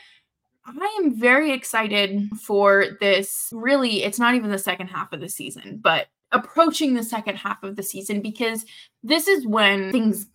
I 0.65 0.99
am 1.03 1.19
very 1.19 1.51
excited 1.51 2.29
for 2.41 2.97
this. 2.99 3.49
Really, 3.51 4.03
it's 4.03 4.19
not 4.19 4.33
even 4.33 4.49
the 4.49 4.57
second 4.57 4.87
half 4.87 5.11
of 5.11 5.19
the 5.19 5.29
season, 5.29 5.79
but 5.83 6.07
approaching 6.31 6.93
the 6.93 7.03
second 7.03 7.35
half 7.35 7.61
of 7.61 7.75
the 7.75 7.83
season 7.83 8.21
because 8.21 8.65
this 9.03 9.27
is 9.27 9.45
when 9.45 9.91
things 9.91 10.27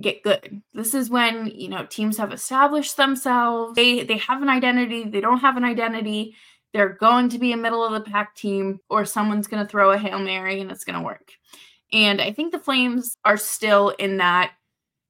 get 0.00 0.22
good. 0.22 0.62
This 0.74 0.94
is 0.94 1.10
when, 1.10 1.46
you 1.46 1.68
know, 1.68 1.86
teams 1.86 2.18
have 2.18 2.32
established 2.32 2.96
themselves. 2.96 3.74
They 3.76 4.04
they 4.04 4.18
have 4.18 4.42
an 4.42 4.48
identity, 4.48 5.04
they 5.04 5.20
don't 5.20 5.40
have 5.40 5.56
an 5.56 5.64
identity. 5.64 6.34
They're 6.72 6.90
going 6.90 7.28
to 7.30 7.38
be 7.38 7.52
a 7.52 7.56
middle 7.56 7.84
of 7.84 7.92
the 7.92 8.10
pack 8.10 8.36
team 8.36 8.78
or 8.88 9.04
someone's 9.04 9.48
going 9.48 9.64
to 9.64 9.68
throw 9.68 9.90
a 9.90 9.98
Hail 9.98 10.20
Mary 10.20 10.60
and 10.60 10.70
it's 10.70 10.84
going 10.84 10.98
to 10.98 11.04
work. 11.04 11.32
And 11.92 12.20
I 12.20 12.32
think 12.32 12.52
the 12.52 12.60
Flames 12.60 13.16
are 13.24 13.36
still 13.36 13.88
in 13.90 14.18
that 14.18 14.52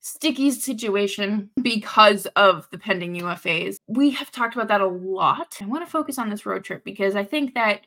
sticky 0.00 0.50
situation 0.50 1.50
because 1.60 2.26
of 2.36 2.66
the 2.70 2.78
pending 2.78 3.14
UFAs. 3.16 3.76
We 3.86 4.10
have 4.10 4.30
talked 4.30 4.54
about 4.54 4.68
that 4.68 4.80
a 4.80 4.86
lot. 4.86 5.58
I 5.60 5.66
want 5.66 5.84
to 5.84 5.90
focus 5.90 6.18
on 6.18 6.30
this 6.30 6.46
road 6.46 6.64
trip 6.64 6.84
because 6.84 7.16
I 7.16 7.24
think 7.24 7.54
that 7.54 7.82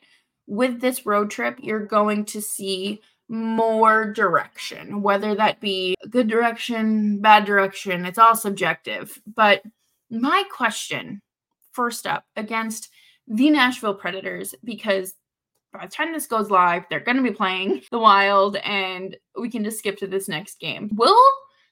with 0.46 0.80
this 0.80 1.06
road 1.06 1.30
trip, 1.30 1.58
you're 1.60 1.84
going 1.84 2.24
to 2.26 2.40
see 2.40 3.00
more 3.28 4.12
direction, 4.12 5.02
whether 5.02 5.34
that 5.34 5.60
be 5.60 5.94
good 6.10 6.28
direction, 6.28 7.20
bad 7.20 7.44
direction, 7.44 8.04
it's 8.04 8.18
all 8.18 8.36
subjective. 8.36 9.20
But 9.26 9.62
my 10.10 10.44
question, 10.54 11.22
first 11.72 12.06
up, 12.06 12.24
against 12.36 12.90
the 13.26 13.50
Nashville 13.50 13.94
Predators, 13.94 14.54
because 14.62 15.14
by 15.72 15.86
the 15.86 15.90
time 15.90 16.12
this 16.12 16.26
goes 16.26 16.50
live, 16.50 16.84
they're 16.88 17.00
going 17.00 17.16
to 17.16 17.22
be 17.22 17.32
playing 17.32 17.82
the 17.90 17.98
Wild, 17.98 18.56
and 18.56 19.16
we 19.38 19.50
can 19.50 19.64
just 19.64 19.78
skip 19.78 19.96
to 19.98 20.06
this 20.06 20.28
next 20.28 20.60
game. 20.60 20.90
Will 20.94 21.18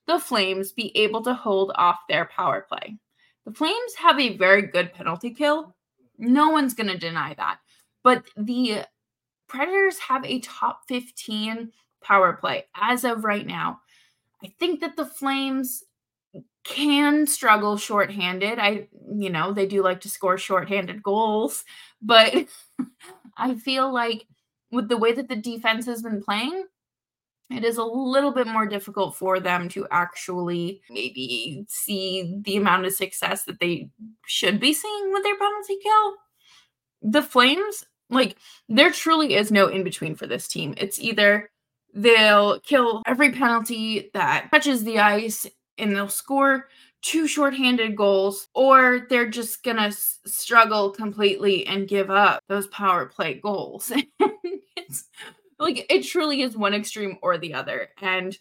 the 0.06 0.18
Flames 0.18 0.72
be 0.72 0.96
able 0.96 1.22
to 1.22 1.34
hold 1.34 1.72
off 1.76 1.98
their 2.08 2.24
power 2.24 2.66
play? 2.68 2.96
The 3.44 3.52
Flames 3.52 3.94
have 3.98 4.18
a 4.18 4.36
very 4.36 4.62
good 4.62 4.92
penalty 4.92 5.30
kill. 5.30 5.76
No 6.18 6.50
one's 6.50 6.74
going 6.74 6.88
to 6.88 6.98
deny 6.98 7.34
that. 7.34 7.58
But 8.02 8.24
the 8.36 8.84
Predators 9.52 9.98
have 9.98 10.24
a 10.24 10.40
top 10.40 10.80
15 10.88 11.72
power 12.02 12.32
play 12.32 12.64
as 12.74 13.04
of 13.04 13.22
right 13.22 13.46
now. 13.46 13.80
I 14.42 14.50
think 14.58 14.80
that 14.80 14.96
the 14.96 15.04
Flames 15.04 15.84
can 16.64 17.26
struggle 17.26 17.76
shorthanded. 17.76 18.58
I, 18.58 18.88
you 19.14 19.28
know, 19.28 19.52
they 19.52 19.66
do 19.66 19.82
like 19.82 20.00
to 20.00 20.08
score 20.08 20.38
shorthanded 20.38 21.02
goals, 21.02 21.64
but 22.02 22.34
I 23.36 23.54
feel 23.56 23.92
like 23.92 24.26
with 24.70 24.88
the 24.88 24.96
way 24.96 25.12
that 25.12 25.28
the 25.28 25.36
defense 25.36 25.84
has 25.84 26.02
been 26.02 26.22
playing, 26.22 26.64
it 27.50 27.62
is 27.62 27.76
a 27.76 27.84
little 27.84 28.32
bit 28.32 28.46
more 28.46 28.66
difficult 28.66 29.16
for 29.16 29.38
them 29.38 29.68
to 29.68 29.86
actually 29.90 30.80
maybe 30.88 31.66
see 31.68 32.38
the 32.40 32.56
amount 32.56 32.86
of 32.86 32.94
success 32.94 33.44
that 33.44 33.60
they 33.60 33.90
should 34.24 34.58
be 34.60 34.72
seeing 34.72 35.12
with 35.12 35.22
their 35.24 35.36
penalty 35.36 35.76
kill. 35.82 36.14
The 37.02 37.20
Flames, 37.20 37.84
like, 38.12 38.36
there 38.68 38.90
truly 38.90 39.34
is 39.34 39.50
no 39.50 39.66
in 39.68 39.82
between 39.84 40.14
for 40.14 40.26
this 40.26 40.48
team. 40.48 40.74
It's 40.76 41.00
either 41.00 41.50
they'll 41.94 42.60
kill 42.60 43.02
every 43.06 43.32
penalty 43.32 44.10
that 44.14 44.48
touches 44.50 44.84
the 44.84 44.98
ice 44.98 45.46
and 45.78 45.94
they'll 45.94 46.08
score 46.08 46.68
two 47.02 47.26
shorthanded 47.26 47.96
goals, 47.96 48.48
or 48.54 49.06
they're 49.10 49.28
just 49.28 49.62
gonna 49.64 49.88
s- 49.88 50.20
struggle 50.24 50.90
completely 50.90 51.66
and 51.66 51.88
give 51.88 52.10
up 52.10 52.40
those 52.48 52.68
power 52.68 53.06
play 53.06 53.34
goals. 53.34 53.92
it's 54.76 55.04
like 55.58 55.84
it 55.90 56.02
truly 56.02 56.42
is 56.42 56.56
one 56.56 56.74
extreme 56.74 57.18
or 57.22 57.38
the 57.38 57.54
other. 57.54 57.88
And 58.00 58.36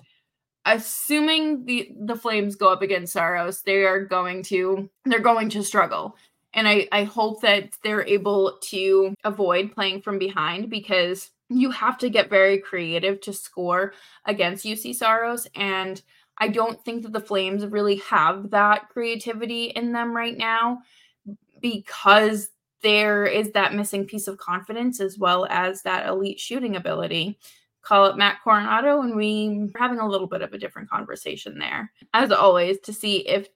assuming 0.65 1.65
the 1.65 1.91
the 2.01 2.15
Flames 2.15 2.55
go 2.55 2.71
up 2.71 2.81
against 2.81 3.13
Saros, 3.13 3.63
they 3.63 3.83
are 3.83 4.05
going 4.05 4.43
to 4.43 4.89
they're 5.05 5.19
going 5.19 5.49
to 5.49 5.63
struggle. 5.63 6.15
And 6.53 6.67
I, 6.67 6.87
I 6.91 7.03
hope 7.03 7.41
that 7.41 7.77
they're 7.83 8.05
able 8.05 8.57
to 8.63 9.15
avoid 9.23 9.73
playing 9.73 10.01
from 10.01 10.19
behind 10.19 10.69
because 10.69 11.31
you 11.49 11.71
have 11.71 11.97
to 11.99 12.09
get 12.09 12.29
very 12.29 12.59
creative 12.59 13.21
to 13.21 13.33
score 13.33 13.93
against 14.25 14.65
Juuse 14.65 14.95
Saros. 14.95 15.47
And 15.55 16.01
I 16.37 16.47
don't 16.47 16.83
think 16.83 17.03
that 17.03 17.13
the 17.13 17.19
Flames 17.19 17.65
really 17.65 17.97
have 17.97 18.49
that 18.51 18.89
creativity 18.89 19.65
in 19.65 19.91
them 19.91 20.15
right 20.15 20.37
now 20.37 20.79
because 21.61 22.49
there 22.81 23.25
is 23.25 23.51
that 23.51 23.75
missing 23.75 24.05
piece 24.05 24.27
of 24.27 24.37
confidence 24.37 24.99
as 24.99 25.17
well 25.17 25.45
as 25.49 25.83
that 25.83 26.07
elite 26.07 26.39
shooting 26.39 26.75
ability. 26.75 27.37
Call 27.83 28.05
it 28.07 28.17
Matt 28.17 28.37
Coronato, 28.45 29.03
and 29.03 29.15
we 29.15 29.69
are 29.75 29.79
having 29.79 29.99
a 29.99 30.07
little 30.07 30.27
bit 30.27 30.41
of 30.41 30.53
a 30.53 30.57
different 30.57 30.89
conversation 30.89 31.57
there. 31.57 31.91
As 32.13 32.31
always, 32.31 32.79
to 32.81 32.93
see 32.93 33.27
if 33.27 33.47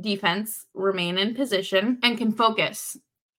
defense 0.00 0.66
remain 0.74 1.18
in 1.18 1.34
position 1.34 1.98
and 2.02 2.18
can 2.18 2.32
focus 2.32 2.96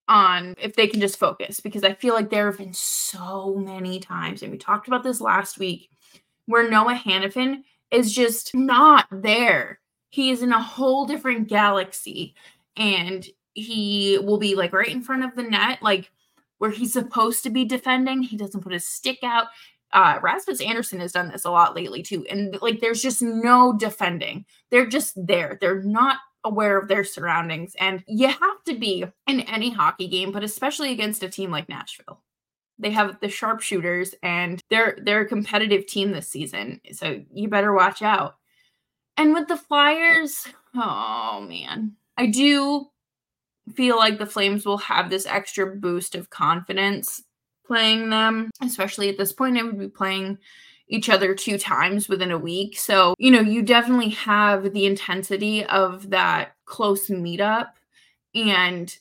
on 0.08 0.56
if 0.60 0.74
they 0.74 0.88
can 0.88 1.00
just 1.00 1.18
focus 1.18 1.60
because 1.60 1.84
I 1.84 1.94
feel 1.94 2.14
like 2.14 2.30
there 2.30 2.46
have 2.46 2.58
been 2.58 2.74
so 2.74 3.54
many 3.56 4.00
times, 4.00 4.42
and 4.42 4.50
we 4.50 4.58
talked 4.58 4.88
about 4.88 5.04
this 5.04 5.20
last 5.20 5.58
week, 5.58 5.88
where 6.46 6.68
Noah 6.68 6.94
Hanifin 6.94 7.62
is 7.90 8.12
just 8.12 8.54
not 8.54 9.06
there. 9.10 9.78
He 10.10 10.30
is 10.30 10.42
in 10.42 10.52
a 10.52 10.62
whole 10.62 11.06
different 11.06 11.48
galaxy 11.48 12.34
and 12.76 13.26
he 13.54 14.18
will 14.18 14.38
be 14.38 14.54
like 14.54 14.72
right 14.72 14.88
in 14.88 15.02
front 15.02 15.24
of 15.24 15.34
the 15.34 15.42
net, 15.42 15.82
like 15.82 16.10
where 16.58 16.70
he's 16.70 16.92
supposed 16.92 17.42
to 17.44 17.50
be 17.50 17.64
defending. 17.64 18.22
He 18.22 18.36
doesn't 18.36 18.62
put 18.62 18.72
his 18.72 18.84
stick 18.84 19.18
out. 19.22 19.46
Uh, 19.92 20.18
Rasmus 20.22 20.60
Andersson 20.60 21.00
has 21.00 21.12
done 21.12 21.30
this 21.30 21.44
a 21.44 21.50
lot 21.50 21.74
lately 21.74 22.02
too. 22.02 22.24
And 22.30 22.60
like 22.62 22.80
there's 22.80 23.02
just 23.02 23.22
no 23.22 23.76
defending. 23.76 24.44
They're 24.70 24.86
just 24.86 25.14
there. 25.16 25.58
They're 25.60 25.82
not 25.82 26.18
aware 26.44 26.78
of 26.78 26.88
their 26.88 27.04
surroundings. 27.04 27.74
And 27.78 28.04
you 28.06 28.28
have 28.28 28.64
to 28.66 28.74
be 28.74 29.04
in 29.26 29.40
any 29.40 29.70
hockey 29.70 30.08
game, 30.08 30.32
but 30.32 30.44
especially 30.44 30.92
against 30.92 31.22
a 31.22 31.28
team 31.28 31.50
like 31.50 31.68
Nashville. 31.68 32.20
They 32.78 32.90
have 32.90 33.20
the 33.20 33.28
sharpshooters 33.28 34.14
and 34.22 34.60
they're 34.70 34.96
they're 35.02 35.20
a 35.20 35.28
competitive 35.28 35.86
team 35.86 36.12
this 36.12 36.28
season. 36.28 36.80
So 36.92 37.22
you 37.32 37.48
better 37.48 37.74
watch 37.74 38.00
out. 38.00 38.36
And 39.16 39.34
with 39.34 39.48
the 39.48 39.56
Flyers, 39.56 40.46
oh 40.74 41.44
man. 41.46 41.96
I 42.16 42.26
do 42.26 42.86
feel 43.74 43.96
like 43.96 44.18
the 44.18 44.26
Flames 44.26 44.64
will 44.64 44.78
have 44.78 45.10
this 45.10 45.26
extra 45.26 45.76
boost 45.76 46.14
of 46.14 46.30
confidence 46.30 47.22
playing 47.66 48.10
them, 48.10 48.50
especially 48.62 49.08
at 49.08 49.18
this 49.18 49.32
point. 49.32 49.58
I 49.58 49.62
would 49.62 49.78
be 49.78 49.88
playing 49.88 50.38
each 50.90 51.08
other 51.08 51.34
two 51.34 51.56
times 51.56 52.08
within 52.08 52.32
a 52.32 52.38
week. 52.38 52.76
So, 52.78 53.14
you 53.18 53.30
know, 53.30 53.40
you 53.40 53.62
definitely 53.62 54.10
have 54.10 54.72
the 54.72 54.86
intensity 54.86 55.64
of 55.64 56.10
that 56.10 56.56
close 56.66 57.08
meetup 57.08 57.68
and 58.34 58.94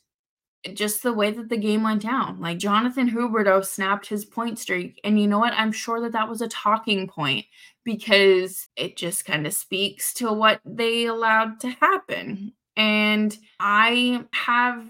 just 0.74 1.02
the 1.02 1.14
way 1.14 1.32
that 1.32 1.50
the 1.50 1.58
game 1.58 1.84
went 1.84 2.04
down. 2.04 2.40
Like 2.40 2.60
Jonathan 2.60 3.10
Huberdeau 3.10 3.66
snapped 3.66 4.08
his 4.08 4.24
point 4.24 4.60
streak. 4.60 5.00
And 5.04 5.20
you 5.20 5.28
know 5.28 5.40
what? 5.40 5.54
I'm 5.54 5.72
sure 5.72 6.00
that 6.02 6.12
that 6.12 6.30
was 6.30 6.42
a 6.42 6.48
talking 6.48 7.08
point 7.08 7.46
because 7.84 8.68
it 8.76 8.96
just 8.96 9.26
kind 9.26 9.48
of 9.48 9.54
speaks 9.54 10.14
to 10.16 10.32
what 10.32 10.62
they 10.64 11.06
allowed 11.06 11.60
to 11.62 11.70
happen. 11.70 12.54
And 12.78 13.36
I 13.60 14.26
have 14.32 14.86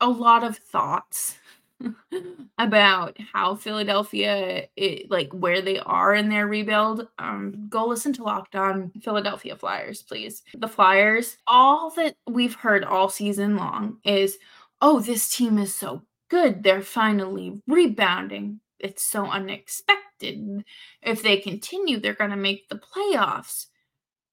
a 0.00 0.08
lot 0.08 0.42
of 0.42 0.56
thoughts 0.56 1.36
about 2.58 3.16
how 3.32 3.54
Philadelphia, 3.54 4.66
it, 4.76 5.10
like 5.10 5.32
where 5.32 5.62
they 5.62 5.78
are 5.78 6.14
in 6.14 6.28
their 6.28 6.46
rebuild, 6.46 7.08
um, 7.18 7.66
go 7.68 7.86
listen 7.86 8.12
to 8.14 8.22
Locked 8.22 8.56
On 8.56 8.90
Philadelphia 9.02 9.56
Flyers, 9.56 10.02
please. 10.02 10.42
The 10.56 10.68
Flyers, 10.68 11.36
all 11.46 11.90
that 11.96 12.16
we've 12.28 12.54
heard 12.54 12.84
all 12.84 13.08
season 13.08 13.56
long 13.56 13.98
is, 14.04 14.38
oh, 14.80 15.00
this 15.00 15.34
team 15.34 15.58
is 15.58 15.74
so 15.74 16.02
good. 16.28 16.62
They're 16.62 16.82
finally 16.82 17.60
rebounding. 17.66 18.60
It's 18.78 19.02
so 19.02 19.26
unexpected. 19.26 20.64
If 21.02 21.22
they 21.22 21.38
continue, 21.38 21.98
they're 21.98 22.14
going 22.14 22.30
to 22.30 22.36
make 22.36 22.68
the 22.68 22.80
playoffs. 22.80 23.66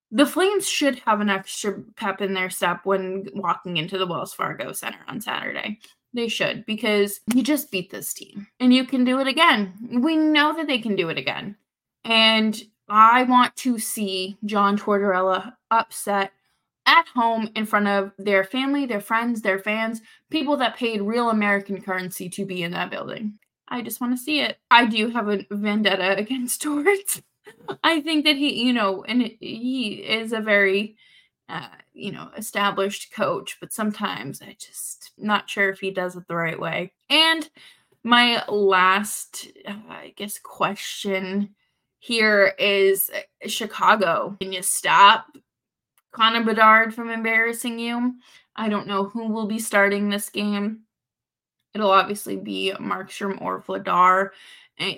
The 0.09 0.25
Flames 0.25 0.67
should 0.67 0.99
have 0.99 1.19
an 1.19 1.29
extra 1.29 1.81
pep 1.97 2.21
in 2.21 2.33
their 2.33 2.49
step 2.49 2.81
when 2.85 3.27
walking 3.33 3.75
into 3.75 3.97
the 3.97 4.07
Wells 4.07 4.33
Fargo 4.33 4.71
Center 4.71 4.99
on 5.07 5.19
Saturday. 5.19 5.79
They 6.17 6.29
should 6.29 6.65
because 6.65 7.19
you 7.31 7.43
just 7.43 7.69
beat 7.69 7.91
this 7.91 8.11
team 8.11 8.47
and 8.59 8.73
you 8.73 8.85
can 8.85 9.05
do 9.05 9.19
it 9.19 9.27
again. 9.27 9.99
We 10.01 10.15
know 10.15 10.51
that 10.55 10.65
they 10.65 10.79
can 10.79 10.95
do 10.95 11.09
it 11.09 11.17
again. 11.19 11.57
And 12.03 12.59
I 12.89 13.21
want 13.21 13.55
to 13.57 13.77
see 13.77 14.39
John 14.43 14.79
Tortorella 14.79 15.53
upset 15.69 16.31
at 16.87 17.05
home 17.09 17.51
in 17.55 17.67
front 17.67 17.87
of 17.87 18.13
their 18.17 18.43
family, 18.43 18.87
their 18.87 18.99
friends, 18.99 19.43
their 19.43 19.59
fans, 19.59 20.01
people 20.31 20.57
that 20.57 20.75
paid 20.75 21.03
real 21.03 21.29
American 21.29 21.81
currency 21.81 22.29
to 22.29 22.45
be 22.45 22.63
in 22.63 22.71
that 22.71 22.89
building. 22.89 23.37
I 23.67 23.83
just 23.83 24.01
want 24.01 24.17
to 24.17 24.23
see 24.23 24.39
it. 24.39 24.57
I 24.71 24.87
do 24.87 25.09
have 25.09 25.29
a 25.29 25.45
vendetta 25.51 26.15
against 26.17 26.63
Torts. 26.63 27.21
I 27.83 28.01
think 28.01 28.25
that 28.25 28.37
he, 28.37 28.63
you 28.63 28.73
know, 28.73 29.03
and 29.03 29.21
he 29.39 30.03
is 30.03 30.33
a 30.33 30.39
very 30.39 30.97
uh, 31.47 31.67
you 31.97 32.11
know, 32.11 32.29
established 32.37 33.11
coach, 33.11 33.57
but 33.59 33.73
sometimes 33.73 34.41
I 34.41 34.55
just 34.59 35.11
not 35.17 35.49
sure 35.49 35.69
if 35.69 35.79
he 35.79 35.91
does 35.91 36.15
it 36.15 36.27
the 36.27 36.35
right 36.35 36.59
way. 36.59 36.93
And 37.09 37.49
my 38.03 38.43
last, 38.47 39.47
uh, 39.67 39.73
I 39.89 40.13
guess, 40.15 40.39
question 40.39 41.55
here 41.99 42.53
is 42.59 43.09
uh, 43.13 43.47
Chicago. 43.47 44.37
Can 44.39 44.53
you 44.53 44.61
stop 44.61 45.25
Connor 46.11 46.43
Bedard 46.43 46.93
from 46.93 47.09
embarrassing 47.09 47.79
you? 47.79 48.15
I 48.55 48.69
don't 48.69 48.87
know 48.87 49.05
who 49.05 49.27
will 49.27 49.47
be 49.47 49.59
starting 49.59 50.09
this 50.09 50.29
game. 50.29 50.81
It'll 51.73 51.91
obviously 51.91 52.37
be 52.37 52.73
Markstrom 52.79 53.41
or 53.41 53.61
Vladar 53.61 54.29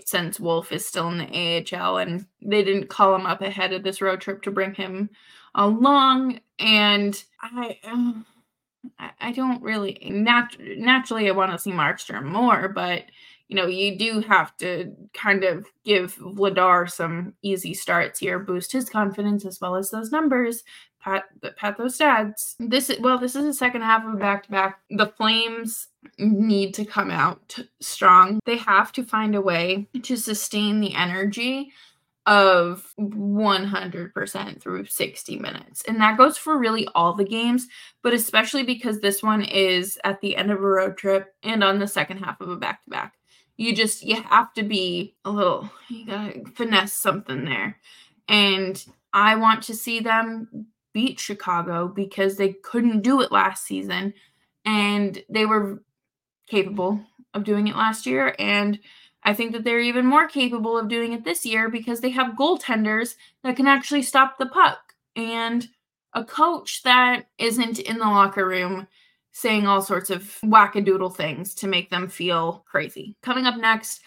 since 0.05 0.39
Wolf 0.39 0.71
is 0.71 0.85
still 0.85 1.09
in 1.09 1.17
the 1.19 1.75
AHL 1.75 1.97
and 1.97 2.25
they 2.41 2.63
didn't 2.63 2.89
call 2.89 3.15
him 3.15 3.25
up 3.25 3.41
ahead 3.41 3.73
of 3.73 3.83
this 3.83 4.01
road 4.01 4.21
trip 4.21 4.41
to 4.43 4.51
bring 4.51 4.73
him 4.73 5.09
along. 5.55 6.39
And 6.59 7.21
I, 7.41 7.79
uh, 7.83 9.09
I 9.19 9.31
don't 9.31 9.61
really 9.61 9.97
nat- 10.09 10.57
naturally 10.59 11.27
I 11.27 11.31
want 11.31 11.51
to 11.51 11.59
see 11.59 11.71
Markstrom 11.71 12.25
more, 12.25 12.69
but 12.69 13.05
you 13.49 13.55
know, 13.55 13.65
you 13.65 13.97
do 13.97 14.21
have 14.21 14.55
to 14.57 14.95
kind 15.13 15.43
of 15.43 15.65
give 15.83 16.15
Vladar 16.17 16.89
some 16.89 17.33
easy 17.41 17.73
starts 17.73 18.19
here, 18.19 18.37
boost 18.37 18.71
his 18.71 18.89
confidence 18.89 19.43
as 19.43 19.59
well 19.59 19.75
as 19.75 19.89
those 19.89 20.11
numbers, 20.11 20.63
pat 20.99 21.25
pat 21.57 21.77
those 21.77 21.97
stats. 21.97 22.55
This 22.59 22.91
well, 22.99 23.17
this 23.17 23.35
is 23.35 23.45
the 23.45 23.53
second 23.53 23.81
half 23.81 24.05
of 24.05 24.19
back 24.19 24.43
to 24.43 24.51
back. 24.51 24.81
The 24.91 25.07
Flames 25.07 25.87
need 26.17 26.73
to 26.75 26.85
come 26.85 27.11
out 27.11 27.59
strong. 27.81 28.39
They 28.45 28.57
have 28.57 28.91
to 28.93 29.03
find 29.03 29.35
a 29.35 29.41
way 29.41 29.87
to 30.03 30.15
sustain 30.15 30.79
the 30.79 30.95
energy 30.95 31.71
of 32.25 32.93
100% 32.99 34.61
through 34.61 34.85
60 34.85 35.39
minutes. 35.39 35.83
And 35.87 35.99
that 35.99 36.17
goes 36.17 36.37
for 36.37 36.59
really 36.59 36.87
all 36.93 37.13
the 37.13 37.23
games, 37.23 37.67
but 38.03 38.13
especially 38.13 38.63
because 38.63 38.99
this 38.99 39.23
one 39.23 39.41
is 39.41 39.97
at 40.03 40.21
the 40.21 40.35
end 40.35 40.51
of 40.51 40.59
a 40.59 40.67
road 40.67 40.97
trip 40.97 41.33
and 41.41 41.63
on 41.63 41.79
the 41.79 41.87
second 41.87 42.17
half 42.17 42.39
of 42.39 42.49
a 42.49 42.55
back 42.55 42.83
to 42.83 42.89
back. 42.91 43.15
You 43.57 43.75
just 43.75 44.03
you 44.03 44.21
have 44.21 44.53
to 44.53 44.63
be 44.63 45.15
a 45.25 45.31
little 45.31 45.69
you 45.89 46.05
got 46.05 46.33
to 46.33 46.45
finesse 46.51 46.93
something 46.93 47.45
there. 47.45 47.77
And 48.27 48.83
I 49.11 49.35
want 49.35 49.63
to 49.63 49.75
see 49.75 49.99
them 49.99 50.67
beat 50.93 51.19
Chicago 51.19 51.87
because 51.87 52.37
they 52.37 52.53
couldn't 52.53 53.01
do 53.01 53.21
it 53.21 53.31
last 53.31 53.65
season 53.65 54.13
and 54.65 55.23
they 55.29 55.45
were 55.45 55.81
capable 56.49 56.99
of 57.33 57.43
doing 57.43 57.67
it 57.67 57.75
last 57.75 58.05
year 58.05 58.35
and 58.39 58.79
I 59.23 59.33
think 59.33 59.51
that 59.51 59.63
they're 59.63 59.81
even 59.81 60.05
more 60.05 60.27
capable 60.27 60.77
of 60.77 60.87
doing 60.87 61.13
it 61.13 61.23
this 61.23 61.45
year 61.45 61.69
because 61.69 61.99
they 61.99 62.09
have 62.11 62.37
goaltenders 62.37 63.15
that 63.43 63.55
can 63.55 63.67
actually 63.67 64.01
stop 64.01 64.37
the 64.37 64.45
puck 64.45 64.93
and 65.15 65.67
a 66.13 66.23
coach 66.23 66.83
that 66.83 67.25
isn't 67.37 67.79
in 67.79 67.99
the 67.99 68.05
locker 68.05 68.47
room 68.47 68.87
saying 69.31 69.67
all 69.67 69.81
sorts 69.81 70.09
of 70.09 70.23
wackadoodle 70.43 71.15
things 71.15 71.53
to 71.55 71.67
make 71.67 71.89
them 71.89 72.07
feel 72.07 72.65
crazy. 72.69 73.15
Coming 73.21 73.45
up 73.45 73.57
next, 73.57 74.01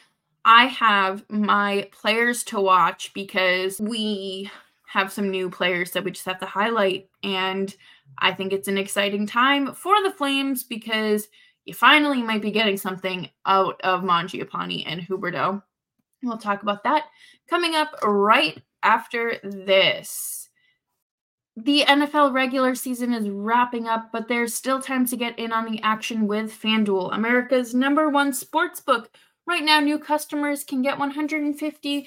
I 0.45 0.67
have 0.67 1.25
my 1.31 1.89
players 1.93 2.43
to 2.45 2.61
watch 2.61 3.13
because 3.15 3.81
we 3.81 4.51
have 4.87 5.13
some 5.13 5.31
new 5.31 5.49
players 5.49 5.93
that 5.93 6.05
we 6.05 6.11
just 6.11 6.27
have 6.27 6.41
to 6.41 6.47
highlight. 6.47 7.09
And 7.23 7.75
I 8.19 8.33
think 8.33 8.53
it's 8.53 8.69
an 8.69 8.77
exciting 8.77 9.27
time 9.27 9.75
for 9.75 10.03
the 10.03 10.11
Flames 10.11 10.65
because 10.65 11.29
you 11.65 11.75
finally 11.75 12.23
might 12.23 12.43
be 12.43 12.51
getting 12.51 12.77
something 12.77 13.29
out 13.47 13.81
of 13.83 14.03
Mangiapane 14.03 14.85
and 14.87 15.01
Huberdeau. 15.01 15.63
We'll 16.23 16.39
talk 16.39 16.63
about 16.63 16.85
that 16.85 17.07
coming 17.49 17.75
up 17.75 17.95
right 18.03 18.61
after 18.83 19.39
this. 19.43 20.49
The 21.57 21.85
NFL 21.87 22.33
regular 22.33 22.75
season 22.75 23.13
is 23.13 23.29
wrapping 23.29 23.87
up, 23.87 24.11
but 24.11 24.27
there's 24.27 24.55
still 24.55 24.81
time 24.81 25.05
to 25.07 25.17
get 25.17 25.39
in 25.39 25.53
on 25.53 25.71
the 25.71 25.83
action 25.83 26.27
with 26.27 26.51
FanDuel, 26.51 27.15
America's 27.15 27.75
number 27.75 28.09
one 28.09 28.33
sports 28.33 28.81
book. 28.81 29.11
Right 29.47 29.63
now, 29.63 29.81
new 29.81 29.99
customers 29.99 30.65
can 30.65 30.81
get 30.83 30.99
$150 30.99 32.07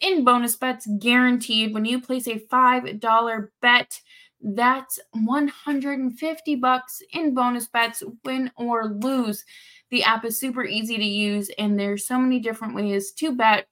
in 0.00 0.24
bonus 0.24 0.56
bets 0.56 0.86
guaranteed 0.98 1.74
when 1.74 1.84
you 1.84 2.00
place 2.00 2.28
a 2.28 2.38
$5 2.38 3.48
bet. 3.60 4.00
That's 4.42 4.98
150 5.12 6.56
bucks 6.56 7.00
in 7.12 7.34
bonus 7.34 7.68
bets, 7.68 8.02
win 8.24 8.50
or 8.56 8.88
lose. 8.88 9.44
The 9.90 10.02
app 10.02 10.24
is 10.24 10.38
super 10.38 10.64
easy 10.64 10.96
to 10.96 11.04
use, 11.04 11.50
and 11.58 11.78
there's 11.78 12.06
so 12.06 12.18
many 12.18 12.40
different 12.40 12.74
ways 12.74 13.12
to 13.12 13.36
bet, 13.36 13.68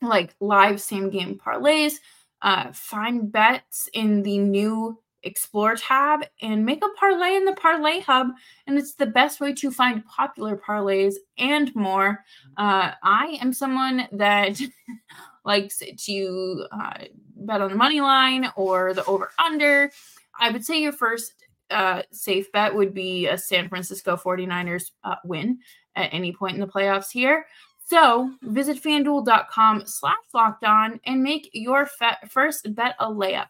like 0.00 0.34
live 0.40 0.80
same 0.80 1.10
game 1.10 1.38
parlays, 1.38 1.94
uh, 2.40 2.72
find 2.72 3.30
bets 3.30 3.88
in 3.92 4.22
the 4.22 4.38
new 4.38 4.98
Explore 5.24 5.76
tab, 5.76 6.24
and 6.40 6.66
make 6.66 6.82
a 6.84 6.88
parlay 6.98 7.36
in 7.36 7.44
the 7.44 7.52
Parlay 7.52 8.00
Hub. 8.00 8.28
And 8.66 8.76
it's 8.76 8.94
the 8.94 9.06
best 9.06 9.40
way 9.40 9.52
to 9.54 9.70
find 9.70 10.04
popular 10.04 10.56
parlays 10.56 11.14
and 11.38 11.72
more. 11.76 12.24
Uh, 12.56 12.92
I 13.02 13.38
am 13.40 13.52
someone 13.52 14.08
that 14.12 14.60
likes 15.44 15.82
to 15.96 16.66
uh, 16.70 16.98
bet 17.36 17.60
on 17.60 17.70
the 17.70 17.76
money 17.76 18.00
line 18.00 18.50
or 18.56 18.94
the 18.94 19.04
over 19.06 19.30
under, 19.44 19.90
I 20.38 20.50
would 20.50 20.64
say 20.64 20.80
your 20.80 20.92
first 20.92 21.34
uh, 21.70 22.02
safe 22.10 22.50
bet 22.52 22.74
would 22.74 22.94
be 22.94 23.26
a 23.26 23.38
San 23.38 23.68
Francisco 23.68 24.16
49ers 24.16 24.90
uh, 25.04 25.16
win 25.24 25.58
at 25.96 26.12
any 26.12 26.32
point 26.32 26.54
in 26.54 26.60
the 26.60 26.66
playoffs 26.66 27.10
here. 27.10 27.46
So 27.84 28.32
visit 28.42 28.82
fanduel.com 28.82 29.84
slash 29.86 30.14
locked 30.32 30.64
on 30.64 31.00
and 31.04 31.22
make 31.22 31.50
your 31.52 31.88
first 32.28 32.74
bet 32.74 32.94
a 32.98 33.06
layup. 33.06 33.48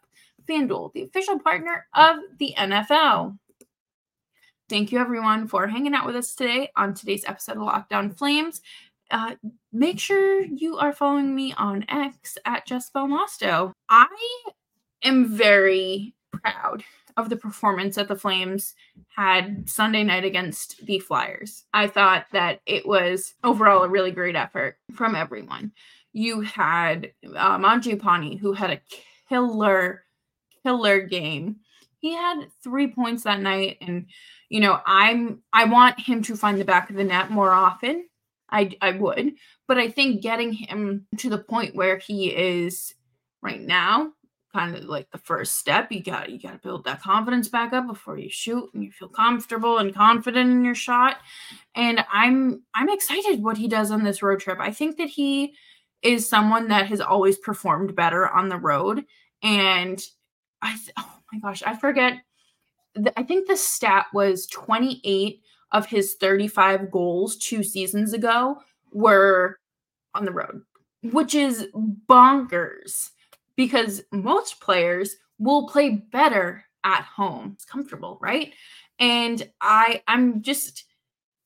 FanDuel, 0.49 0.93
the 0.93 1.03
official 1.03 1.39
partner 1.39 1.87
of 1.95 2.17
the 2.39 2.55
NFL. 2.59 3.39
Thank 4.69 4.91
you, 4.91 4.99
everyone, 4.99 5.47
for 5.47 5.67
hanging 5.67 5.95
out 5.95 6.07
with 6.07 6.17
us 6.17 6.35
today 6.35 6.71
on 6.77 6.95
today's 6.95 7.25
episode 7.27 7.59
of 7.59 7.63
Locked 7.63 7.93
On 7.93 8.11
Flames. 8.11 8.63
Uh, 9.13 9.35
make 9.73 10.01
sure 10.01 10.43
you 10.43 10.79
are 10.79 10.93
following 10.93 11.35
me 11.35 11.53
on 11.59 11.85
X 11.89 12.39
at 12.47 12.67
Jess 12.67 12.91
Belmosto. 12.91 13.73
I 13.91 14.07
am 15.05 15.37
very 15.37 16.15
proud 16.31 16.83
of 17.19 17.29
the 17.29 17.37
performance 17.37 17.97
that 17.97 18.09
the 18.09 18.17
Flames 18.17 18.75
had 19.15 19.69
Sunday 19.69 20.03
night 20.03 20.25
against 20.25 20.85
the 20.87 20.99
Flyers. 20.99 21.65
I 21.75 21.89
thought 21.89 22.25
that 22.33 22.61
it 22.65 22.89
was 22.89 23.35
overall 23.45 23.83
a 23.83 23.89
really 23.89 24.13
great 24.13 24.35
effort 24.35 24.79
from 24.95 25.15
everyone. 25.15 25.73
You 26.15 26.41
had 26.41 27.13
uh, 27.37 27.59
Mangiapane, 27.59 28.39
who 28.39 28.55
had 28.55 28.71
a 28.71 28.81
killer, 29.29 30.05
killer 30.63 31.03
game. 31.03 31.57
He 31.99 32.15
had 32.15 32.47
three 32.65 32.89
points 32.89 33.25
that 33.25 33.41
night, 33.41 33.77
and 33.83 34.07
you 34.49 34.61
know, 34.61 34.81
I'm 34.87 35.43
I 35.53 35.67
want 35.67 36.01
him 36.01 36.23
to 36.23 36.35
find 36.35 36.59
the 36.59 36.65
back 36.65 36.89
of 36.89 36.97
the 36.97 37.05
net 37.05 37.31
more 37.31 37.53
often. 37.53 38.07
I 38.53 38.71
I 38.81 38.93
would, 38.93 39.33
but 39.67 39.79
I 39.79 39.89
think 39.89 40.23
getting 40.23 40.53
him 40.53 41.07
to 41.19 41.31
the 41.31 41.39
point 41.39 41.75
where 41.75 41.99
he 41.99 42.29
is 42.29 42.95
right 43.43 43.61
now, 43.61 44.13
kind 44.53 44.77
of 44.77 44.85
like 44.85 45.11
the 45.11 45.19
first 45.19 45.57
step, 45.57 45.91
you 45.91 46.03
got 46.03 46.31
you 46.31 46.39
got 46.39 46.53
to 46.53 46.59
build 46.59 46.85
that 46.85 47.03
confidence 47.03 47.49
back 47.49 47.73
up 47.73 47.87
before 47.87 48.19
you 48.19 48.29
shoot 48.31 48.69
and 48.75 48.85
you 48.85 48.93
feel 48.93 49.09
comfortable 49.09 49.79
and 49.79 49.95
confident 49.95 50.51
in 50.51 50.65
your 50.65 50.75
shot. 50.75 51.17
And 51.75 52.05
I'm 52.13 52.63
I'm 52.75 52.91
excited 52.91 53.43
what 53.43 53.57
he 53.57 53.67
does 53.67 53.91
on 53.91 54.05
this 54.05 54.23
road 54.23 54.41
trip. 54.41 54.59
I 54.61 54.71
think 54.71 54.99
that 54.99 55.09
he 55.09 55.55
is 56.03 56.29
someone 56.29 56.69
that 56.69 56.87
has 56.87 57.01
always 57.01 57.39
performed 57.39 57.97
better 57.97 58.29
on 58.29 58.49
the 58.49 58.59
road 58.59 59.05
and 59.43 60.05
I 60.61 60.77
oh 60.99 61.19
my 61.33 61.39
gosh, 61.39 61.63
I 61.63 61.77
forget 61.77 62.19
I 63.17 63.23
think 63.23 63.49
the 63.49 63.57
stat 63.57 64.07
was 64.13 64.47
28 64.49 65.41
of 65.73 65.87
his 65.87 66.15
35 66.15 66.91
goals 66.91 67.37
two 67.37 67.63
seasons 67.63 68.13
ago 68.13 68.59
were 68.93 69.59
on 70.15 70.25
the 70.25 70.33
road, 70.33 70.63
which 71.03 71.35
is 71.35 71.69
bonkers 72.09 73.11
because 73.57 74.03
most 74.13 74.61
players 74.61 75.17
will 75.39 75.67
play 75.67 75.91
better 75.91 76.65
at 76.85 77.03
home. 77.03 77.53
It's 77.55 77.65
comfortable, 77.65 78.19
right? 78.21 78.53
And 78.99 79.49
I 79.61 80.03
I'm 80.07 80.43
just 80.43 80.85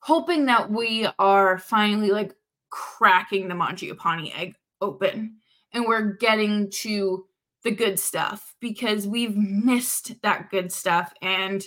hoping 0.01 0.47
that 0.47 0.71
we 0.71 1.09
are 1.19 1.59
finally 1.59 2.11
like 2.11 2.35
cracking 2.71 3.49
the 3.49 3.55
Mangiapane 3.55 4.37
egg 4.37 4.55
open 4.81 5.37
and 5.73 5.85
we're 5.87 6.13
getting 6.13 6.71
to 6.71 7.27
the 7.65 7.71
good 7.71 7.99
stuff 7.99 8.55
because 8.61 9.07
we've 9.07 9.37
missed 9.37 10.21
that 10.23 10.51
good 10.51 10.71
stuff 10.71 11.13
and 11.23 11.65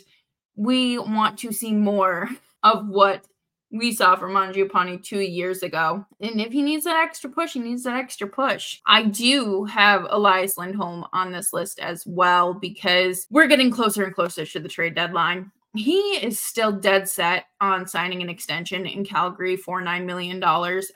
we 0.56 0.98
want 0.98 1.38
to 1.40 1.52
see 1.52 1.74
more 1.74 2.30
of 2.64 2.88
what 2.88 3.26
we 3.72 3.94
saw 3.94 4.16
from 4.16 4.34
Mangiapane 4.34 5.04
two 5.04 5.20
years 5.20 5.62
ago. 5.62 6.06
And 6.20 6.42
if 6.42 6.52
he 6.52 6.62
needs 6.62 6.86
that 6.86 7.04
extra 7.04 7.30
push, 7.30 7.54
he 7.54 7.60
needs 7.60 7.84
that 7.84 7.96
extra 7.96 8.28
push. 8.28 8.80
I 8.88 9.04
do 9.04 9.66
have 9.66 10.08
Elias 10.10 10.58
Lindholm 10.58 11.06
on 11.14 11.32
this 11.32 11.54
list 11.54 11.80
as 11.80 12.04
well 12.08 12.54
because 12.54 13.28
we're 13.30 13.48
getting 13.48 13.70
closer 13.70 14.04
and 14.04 14.16
closer 14.16 14.46
to 14.46 14.60
the 14.60 14.70
trade 14.70 14.96
deadline 14.96 15.52
he 15.76 16.00
is 16.18 16.40
still 16.40 16.72
dead 16.72 17.08
set 17.08 17.46
on 17.62 17.86
signing 17.86 18.24
an 18.24 18.30
extension 18.30 18.88
in 18.88 19.06
Calgary 19.06 19.56
for 19.56 19.82
$9 19.82 20.04
million 20.04 20.44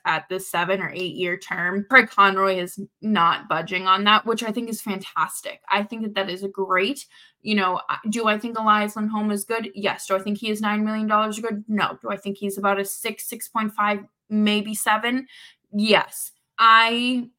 at 0.05 0.27
the 0.29 0.39
seven 0.39 0.81
or 0.81 0.89
eight 0.93 1.13
year 1.13 1.37
term. 1.37 1.85
Craig 1.89 2.09
Conroy 2.09 2.57
is 2.57 2.79
not 3.01 3.47
budging 3.47 3.85
on 3.85 4.03
that, 4.05 4.25
which 4.25 4.41
I 4.41 4.51
think 4.51 4.69
is 4.69 4.81
fantastic. 4.81 5.61
I 5.69 5.83
think 5.83 6.01
that 6.01 6.15
that 6.15 6.29
is 6.29 6.43
a 6.43 6.47
great, 6.47 7.05
you 7.43 7.53
know, 7.53 7.81
do 8.09 8.27
I 8.27 8.39
think 8.39 8.57
Elias 8.57 8.95
Lindholm 8.95 9.29
is 9.29 9.43
good? 9.43 9.69
Yes. 9.75 10.07
Do 10.07 10.15
I 10.15 10.19
think 10.19 10.39
he 10.39 10.49
is 10.49 10.61
$9 10.61 10.83
million 10.83 11.07
good? 11.07 11.63
No. 11.67 11.99
Do 12.01 12.09
I 12.09 12.17
think 12.17 12.37
he's 12.37 12.57
about 12.57 12.79
a 12.79 12.85
six, 12.85 13.29
6.5, 13.29 14.07
maybe 14.29 14.73
seven? 14.73 15.27
Yes. 15.71 16.31
I 16.57 17.29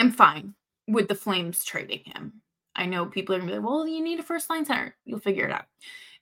am 0.00 0.10
fine 0.10 0.54
with 0.88 1.06
the 1.06 1.14
Flames 1.14 1.64
trading 1.64 2.00
him. 2.06 2.42
I 2.74 2.86
know 2.86 3.06
people 3.06 3.34
are 3.34 3.38
gonna 3.38 3.52
be 3.52 3.58
like, 3.58 3.66
well, 3.66 3.86
you 3.86 4.02
need 4.02 4.18
a 4.18 4.24
first 4.24 4.50
line 4.50 4.64
center. 4.64 4.96
You'll 5.04 5.20
figure 5.20 5.44
it 5.44 5.52
out. 5.52 5.66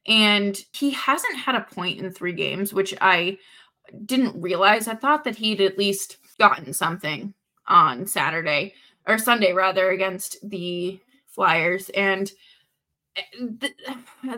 And 0.06 0.58
he 0.72 0.90
hasn't 0.90 1.36
had 1.36 1.54
a 1.54 1.66
point 1.74 2.00
in 2.00 2.10
three 2.10 2.32
games, 2.32 2.72
which 2.72 2.94
I 3.00 3.38
didn't 4.06 4.40
realize. 4.40 4.88
I 4.88 4.94
thought 4.94 5.24
that 5.24 5.36
he'd 5.36 5.60
at 5.60 5.78
least 5.78 6.16
gotten 6.38 6.72
something 6.72 7.34
on 7.66 8.06
Saturday 8.06 8.74
or 9.06 9.18
Sunday, 9.18 9.52
rather, 9.52 9.90
against 9.90 10.36
the 10.48 10.98
Flyers. 11.26 11.90
And 11.90 12.30
eh, 13.16 13.22
the, 13.40 13.72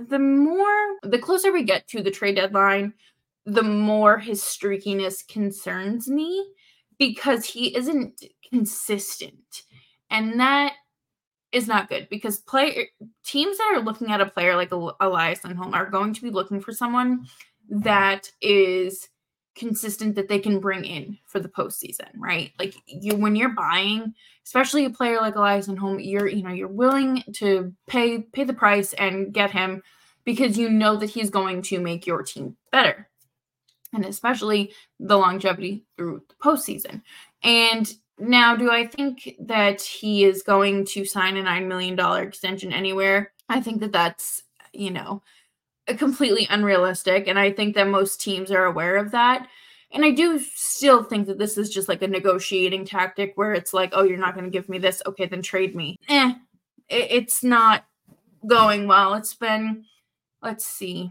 the 0.08 0.18
more, 0.18 0.98
the 1.02 1.18
closer 1.18 1.52
we 1.52 1.62
get 1.62 1.88
to 1.88 2.02
the 2.02 2.10
trade 2.10 2.36
deadline, 2.36 2.94
the 3.44 3.62
more 3.62 4.18
his 4.18 4.40
streakiness 4.42 5.26
concerns 5.26 6.08
me 6.08 6.46
because 6.98 7.44
he 7.44 7.74
isn't 7.76 8.24
consistent. 8.48 9.62
And 10.10 10.38
that 10.38 10.74
is 11.52 11.68
not 11.68 11.88
good 11.88 12.08
because 12.10 12.38
play 12.40 12.88
teams 13.24 13.58
that 13.58 13.74
are 13.74 13.82
looking 13.82 14.10
at 14.10 14.20
a 14.20 14.26
player 14.26 14.56
like 14.56 14.72
Elias 14.72 15.44
Lindholm 15.44 15.74
are 15.74 15.90
going 15.90 16.14
to 16.14 16.22
be 16.22 16.30
looking 16.30 16.60
for 16.60 16.72
someone 16.72 17.26
that 17.68 18.30
is 18.40 19.08
consistent 19.54 20.14
that 20.14 20.28
they 20.28 20.38
can 20.38 20.60
bring 20.60 20.84
in 20.84 21.18
for 21.26 21.38
the 21.38 21.48
postseason, 21.48 22.08
right? 22.16 22.52
Like 22.58 22.74
you 22.86 23.16
when 23.16 23.36
you're 23.36 23.50
buying, 23.50 24.14
especially 24.44 24.84
a 24.84 24.90
player 24.90 25.20
like 25.20 25.36
Elias 25.36 25.68
Lindholm, 25.68 26.00
you're 26.00 26.28
you 26.28 26.42
know 26.42 26.52
you're 26.52 26.68
willing 26.68 27.22
to 27.34 27.72
pay 27.86 28.20
pay 28.20 28.44
the 28.44 28.54
price 28.54 28.92
and 28.94 29.32
get 29.32 29.50
him 29.50 29.82
because 30.24 30.56
you 30.56 30.70
know 30.70 30.96
that 30.96 31.10
he's 31.10 31.30
going 31.30 31.62
to 31.62 31.80
make 31.80 32.06
your 32.06 32.22
team 32.22 32.56
better, 32.70 33.08
and 33.92 34.04
especially 34.04 34.72
the 34.98 35.18
longevity 35.18 35.84
through 35.96 36.22
the 36.28 36.34
postseason. 36.36 37.02
And 37.42 37.92
now, 38.22 38.54
do 38.54 38.70
I 38.70 38.86
think 38.86 39.34
that 39.40 39.82
he 39.82 40.22
is 40.22 40.44
going 40.44 40.84
to 40.86 41.04
sign 41.04 41.36
a 41.36 41.42
$9 41.42 41.66
million 41.66 41.98
extension 42.22 42.72
anywhere? 42.72 43.32
I 43.48 43.60
think 43.60 43.80
that 43.80 43.90
that's, 43.90 44.44
you 44.72 44.92
know, 44.92 45.22
completely 45.96 46.46
unrealistic. 46.48 47.26
And 47.26 47.36
I 47.36 47.50
think 47.50 47.74
that 47.74 47.88
most 47.88 48.20
teams 48.20 48.52
are 48.52 48.64
aware 48.64 48.96
of 48.96 49.10
that. 49.10 49.48
And 49.90 50.04
I 50.04 50.12
do 50.12 50.38
still 50.38 51.02
think 51.02 51.26
that 51.26 51.38
this 51.38 51.58
is 51.58 51.68
just 51.68 51.88
like 51.88 52.00
a 52.00 52.06
negotiating 52.06 52.84
tactic 52.84 53.32
where 53.34 53.54
it's 53.54 53.74
like, 53.74 53.90
oh, 53.92 54.04
you're 54.04 54.18
not 54.18 54.34
going 54.34 54.44
to 54.44 54.56
give 54.56 54.68
me 54.68 54.78
this. 54.78 55.02
Okay, 55.04 55.26
then 55.26 55.42
trade 55.42 55.74
me. 55.74 55.98
Eh, 56.08 56.32
it's 56.88 57.42
not 57.42 57.84
going 58.46 58.86
well. 58.86 59.14
It's 59.14 59.34
been, 59.34 59.84
let's 60.40 60.64
see, 60.64 61.10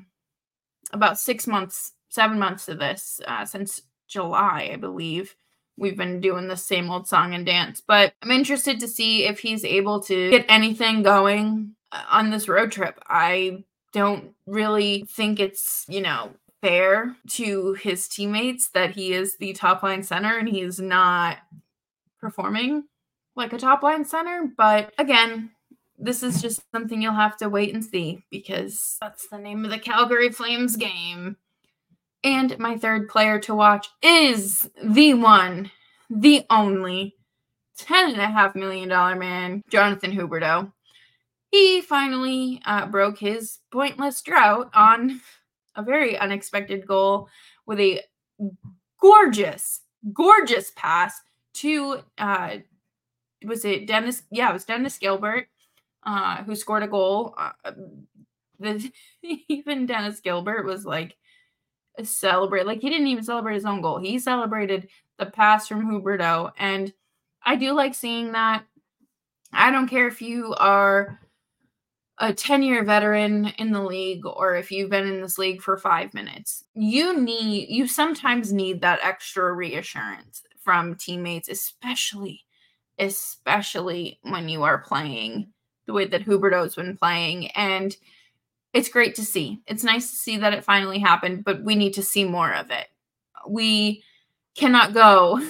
about 0.94 1.20
six 1.20 1.46
months, 1.46 1.92
seven 2.08 2.40
months 2.40 2.70
of 2.70 2.80
this 2.80 3.20
uh, 3.28 3.44
since 3.44 3.82
July, 4.08 4.72
I 4.72 4.78
believe 4.78 5.36
we've 5.82 5.98
been 5.98 6.22
doing 6.22 6.48
the 6.48 6.56
same 6.56 6.90
old 6.90 7.08
song 7.08 7.34
and 7.34 7.46
dance. 7.46 7.82
But 7.86 8.14
I'm 8.22 8.32
interested 8.32 8.80
to 8.80 8.88
see 8.88 9.26
if 9.26 9.40
he's 9.40 9.66
able 9.66 10.00
to 10.04 10.30
get 10.30 10.46
anything 10.48 11.04
going 11.04 11.76
uh, 11.92 12.04
on 12.10 12.30
this 12.30 12.48
road 12.48 12.72
trip. 12.72 13.00
I 13.08 13.64
don't 13.92 14.34
really 14.46 15.06
think 15.10 15.40
it's, 15.40 15.86
you 15.90 16.00
know, 16.02 16.32
fair 16.62 17.18
to 17.28 17.74
his 17.74 18.08
teammates 18.08 18.70
that 18.70 18.92
he 18.92 19.12
is 19.14 19.38
the 19.38 19.54
top 19.54 19.82
line 19.82 20.04
center 20.04 20.38
and 20.38 20.48
he's 20.48 20.80
not 20.80 21.40
performing 22.20 22.84
like 23.36 23.52
a 23.52 23.58
top 23.58 23.82
line 23.82 24.06
center. 24.06 24.50
But 24.56 24.94
again, 25.00 25.50
this 25.98 26.22
is 26.22 26.42
just 26.42 26.62
something 26.72 27.02
you'll 27.02 27.14
have 27.14 27.38
to 27.38 27.50
wait 27.50 27.74
and 27.74 27.84
see 27.84 28.24
because 28.30 28.98
that's 29.02 29.28
the 29.28 29.38
name 29.40 29.66
of 29.66 29.72
the 29.72 29.80
Calgary 29.80 30.30
Flames 30.30 30.76
game. 30.76 31.38
And 32.24 32.58
my 32.60 32.78
third 32.78 33.10
player 33.10 33.40
to 33.40 33.56
watch 33.56 33.88
is 34.02 34.70
the 34.84 35.16
one, 35.16 35.72
the 36.10 36.46
only 36.50 37.16
$10.5 37.80 38.56
million 38.56 38.90
man, 39.20 39.64
Jonathan 39.70 40.12
Huberdeau. 40.12 40.72
He 41.50 41.82
finally 41.82 42.62
uh, 42.66 42.86
broke 42.86 43.20
his 43.20 43.60
pointless 43.72 44.22
drought 44.22 44.70
on 44.74 45.20
a 45.76 45.84
very 45.84 46.18
unexpected 46.18 46.86
goal 46.86 47.28
with 47.66 47.80
a 47.80 48.02
gorgeous, 49.02 49.82
gorgeous 50.14 50.72
pass 50.76 51.20
to, 51.56 52.00
uh, 52.18 52.58
was 53.46 53.66
it 53.66 53.88
Dennis? 53.88 54.24
Yeah, 54.32 54.50
it 54.52 54.54
was 54.54 54.66
Dennis 54.66 54.98
Gilbert 54.98 55.48
uh, 56.04 56.44
who 56.44 56.56
scored 56.56 56.84
a 56.84 56.88
goal. 56.88 57.36
Uh, 57.38 57.72
the, 58.60 58.92
even 59.48 59.86
Dennis 59.86 60.20
Gilbert 60.20 60.66
was 60.66 60.86
like, 60.86 61.18
celebrate. 62.04 62.66
Like 62.66 62.82
he 62.82 62.90
didn't 62.90 63.08
even 63.08 63.24
celebrate 63.24 63.56
his 63.56 63.66
own 63.66 63.82
goal. 63.82 64.00
He 64.00 64.20
celebrated 64.20 64.90
the 65.18 65.26
pass 65.26 65.68
from 65.68 65.86
Huberdeau. 65.86 66.52
And 66.58 66.94
I 67.44 67.56
do 67.56 67.74
like 67.74 67.96
seeing 67.96 68.32
that. 68.34 68.64
I 69.54 69.72
don't 69.72 69.88
care 69.88 70.08
if 70.08 70.22
you 70.22 70.54
are 70.58 71.20
a 72.18 72.34
10 72.34 72.64
year 72.64 72.84
veteran 72.84 73.48
in 73.58 73.72
the 73.72 73.82
league 73.82 74.26
or 74.26 74.56
if 74.56 74.72
you've 74.72 74.92
been 74.92 75.08
in 75.08 75.22
this 75.22 75.38
league 75.38 75.62
for 75.62 75.78
five 75.78 76.14
minutes. 76.14 76.64
You 76.76 77.20
need, 77.20 77.70
you 77.70 77.88
sometimes 77.88 78.54
need 78.54 78.82
that 78.82 79.00
extra 79.02 79.52
reassurance 79.52 80.44
from 80.64 80.96
teammates, 80.96 81.50
especially, 81.50 82.46
especially 83.00 84.20
when 84.22 84.48
you 84.48 84.64
are 84.64 84.78
playing 84.78 85.52
the 85.88 85.94
way 85.94 86.06
that 86.06 86.24
Huberdeau's 86.24 86.76
been 86.76 86.96
playing. 86.96 87.48
And 87.52 87.96
it's 88.74 88.90
great 88.90 89.16
to 89.16 89.26
see. 89.26 89.62
It's 89.68 89.84
nice 89.84 90.10
to 90.10 90.16
see 90.16 90.38
that 90.38 90.54
it 90.54 90.64
finally 90.64 91.00
happened, 91.00 91.44
but 91.44 91.64
we 91.64 91.76
need 91.76 91.94
to 91.94 92.04
see 92.04 92.24
more 92.24 92.54
of 92.54 92.72
it. 92.72 92.88
We 93.48 94.04
cannot 94.56 94.94
go 94.94 95.42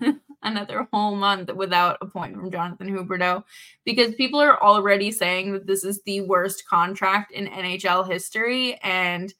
another 0.42 0.86
whole 0.92 1.16
month 1.16 1.52
without 1.52 1.98
a 2.00 2.06
point 2.06 2.36
from 2.36 2.50
Jonathan 2.50 2.88
Huberdeau 2.88 3.44
because 3.84 4.14
people 4.14 4.40
are 4.40 4.62
already 4.62 5.10
saying 5.10 5.52
that 5.52 5.66
this 5.66 5.84
is 5.84 6.00
the 6.02 6.20
worst 6.22 6.66
contract 6.68 7.32
in 7.32 7.46
NHL 7.46 8.10
history, 8.10 8.78
and 8.82 9.32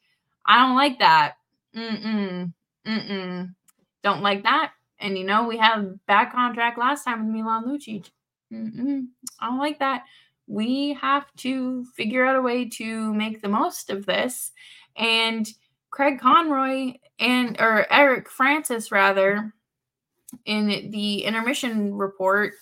I 0.45 0.57
don't 0.65 0.75
like 0.75 0.99
that. 0.99 1.35
Mm-mm. 1.75 2.51
Mm-mm. 2.85 3.55
Don't 4.03 4.21
like 4.21 4.43
that. 4.43 4.73
And 4.99 5.17
you 5.17 5.23
know, 5.23 5.47
we 5.47 5.57
had 5.57 5.99
bad 6.05 6.31
contract 6.31 6.77
last 6.77 7.05
time 7.05 7.25
with 7.25 7.35
Milan 7.35 7.65
Lucic. 7.65 8.09
Mm-mm. 8.51 9.07
I 9.39 9.47
don't 9.47 9.57
like 9.57 9.79
that 9.79 10.03
we 10.51 10.93
have 11.01 11.25
to 11.37 11.85
figure 11.95 12.25
out 12.25 12.35
a 12.35 12.41
way 12.41 12.67
to 12.67 13.13
make 13.13 13.41
the 13.41 13.47
most 13.47 13.89
of 13.89 14.05
this. 14.05 14.51
And 14.97 15.47
Craig 15.91 16.19
Conroy 16.19 16.95
and 17.19 17.59
or 17.59 17.87
Eric 17.91 18.29
Francis 18.29 18.91
rather 18.91 19.53
in 20.45 20.91
the 20.91 21.23
intermission 21.23 21.93
report 21.93 22.53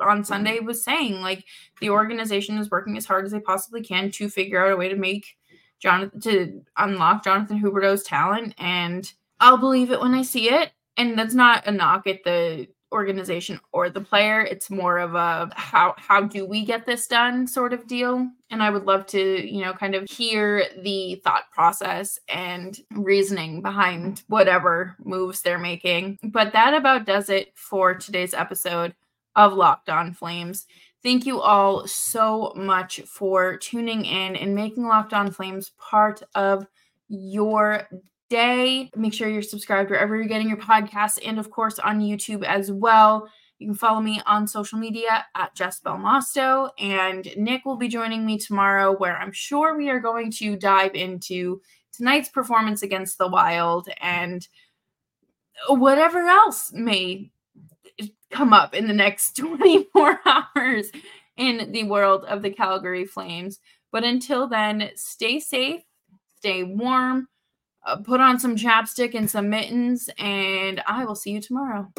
on 0.00 0.18
mm-hmm. 0.18 0.24
Sunday 0.24 0.58
was 0.58 0.82
saying 0.82 1.20
like 1.20 1.44
the 1.80 1.90
organization 1.90 2.58
is 2.58 2.70
working 2.70 2.96
as 2.96 3.06
hard 3.06 3.24
as 3.24 3.30
they 3.30 3.40
possibly 3.40 3.82
can 3.82 4.10
to 4.10 4.28
figure 4.28 4.64
out 4.64 4.72
a 4.72 4.76
way 4.76 4.88
to 4.88 4.96
make 4.96 5.36
Jonathan 5.78 6.20
to 6.22 6.62
unlock 6.76 7.22
Jonathan 7.22 7.62
Huberdeau's 7.62 8.02
talent 8.02 8.54
and 8.58 9.12
I'll 9.38 9.58
believe 9.58 9.92
it 9.92 10.00
when 10.00 10.14
I 10.14 10.22
see 10.22 10.50
it. 10.50 10.72
And 10.96 11.16
that's 11.16 11.34
not 11.34 11.66
a 11.66 11.70
knock 11.70 12.06
at 12.06 12.24
the 12.24 12.66
organization 12.92 13.60
or 13.72 13.90
the 13.90 14.00
player. 14.00 14.40
It's 14.42 14.70
more 14.70 14.98
of 14.98 15.14
a 15.14 15.50
how 15.54 15.94
how 15.96 16.22
do 16.22 16.46
we 16.46 16.64
get 16.64 16.86
this 16.86 17.06
done 17.06 17.46
sort 17.46 17.72
of 17.72 17.86
deal. 17.86 18.28
And 18.50 18.62
I 18.62 18.70
would 18.70 18.84
love 18.84 19.06
to, 19.06 19.20
you 19.20 19.64
know, 19.64 19.72
kind 19.72 19.94
of 19.94 20.08
hear 20.08 20.66
the 20.82 21.20
thought 21.24 21.50
process 21.50 22.18
and 22.28 22.78
reasoning 22.92 23.60
behind 23.60 24.22
whatever 24.28 24.96
moves 25.04 25.42
they're 25.42 25.58
making. 25.58 26.18
But 26.22 26.52
that 26.52 26.74
about 26.74 27.06
does 27.06 27.28
it 27.28 27.52
for 27.54 27.94
today's 27.94 28.34
episode 28.34 28.94
of 29.34 29.52
Locked 29.52 29.88
On 29.88 30.12
Flames. 30.12 30.66
Thank 31.02 31.26
you 31.26 31.40
all 31.40 31.86
so 31.86 32.52
much 32.56 33.00
for 33.02 33.56
tuning 33.58 34.04
in 34.04 34.34
and 34.34 34.54
making 34.54 34.86
Locked 34.86 35.12
On 35.12 35.30
Flames 35.30 35.70
part 35.78 36.22
of 36.34 36.66
your 37.08 37.88
day. 38.28 38.90
Make 38.96 39.14
sure 39.14 39.28
you're 39.28 39.42
subscribed 39.42 39.90
wherever 39.90 40.16
you're 40.16 40.26
getting 40.26 40.48
your 40.48 40.58
podcasts 40.58 41.18
and, 41.24 41.38
of 41.38 41.50
course, 41.50 41.78
on 41.78 42.00
YouTube 42.00 42.44
as 42.44 42.70
well. 42.70 43.28
You 43.58 43.68
can 43.68 43.74
follow 43.74 44.00
me 44.00 44.20
on 44.26 44.46
social 44.46 44.78
media 44.78 45.24
at 45.34 45.54
Jess 45.54 45.80
Belmosto, 45.80 46.70
and 46.78 47.26
Nick 47.36 47.64
will 47.64 47.76
be 47.76 47.88
joining 47.88 48.26
me 48.26 48.38
tomorrow, 48.38 48.94
where 48.94 49.16
I'm 49.16 49.32
sure 49.32 49.76
we 49.76 49.88
are 49.88 50.00
going 50.00 50.30
to 50.32 50.56
dive 50.56 50.94
into 50.94 51.62
tonight's 51.92 52.28
performance 52.28 52.82
against 52.82 53.16
the 53.16 53.28
Wild 53.28 53.88
and 54.00 54.46
whatever 55.68 56.20
else 56.26 56.70
may 56.72 57.30
come 58.30 58.52
up 58.52 58.74
in 58.74 58.86
the 58.86 58.92
next 58.92 59.36
24 59.36 60.20
hours 60.56 60.90
in 61.36 61.72
the 61.72 61.84
world 61.84 62.24
of 62.26 62.42
the 62.42 62.50
Calgary 62.50 63.06
Flames. 63.06 63.58
But 63.90 64.04
until 64.04 64.46
then, 64.48 64.90
stay 64.96 65.40
safe, 65.40 65.80
stay 66.38 66.62
warm 66.62 67.28
put 68.04 68.20
on 68.20 68.40
some 68.40 68.56
chapstick 68.56 69.14
and 69.14 69.30
some 69.30 69.48
mittens, 69.50 70.10
and 70.18 70.82
I 70.86 71.04
will 71.04 71.14
see 71.14 71.30
you 71.30 71.40
tomorrow. 71.40 71.92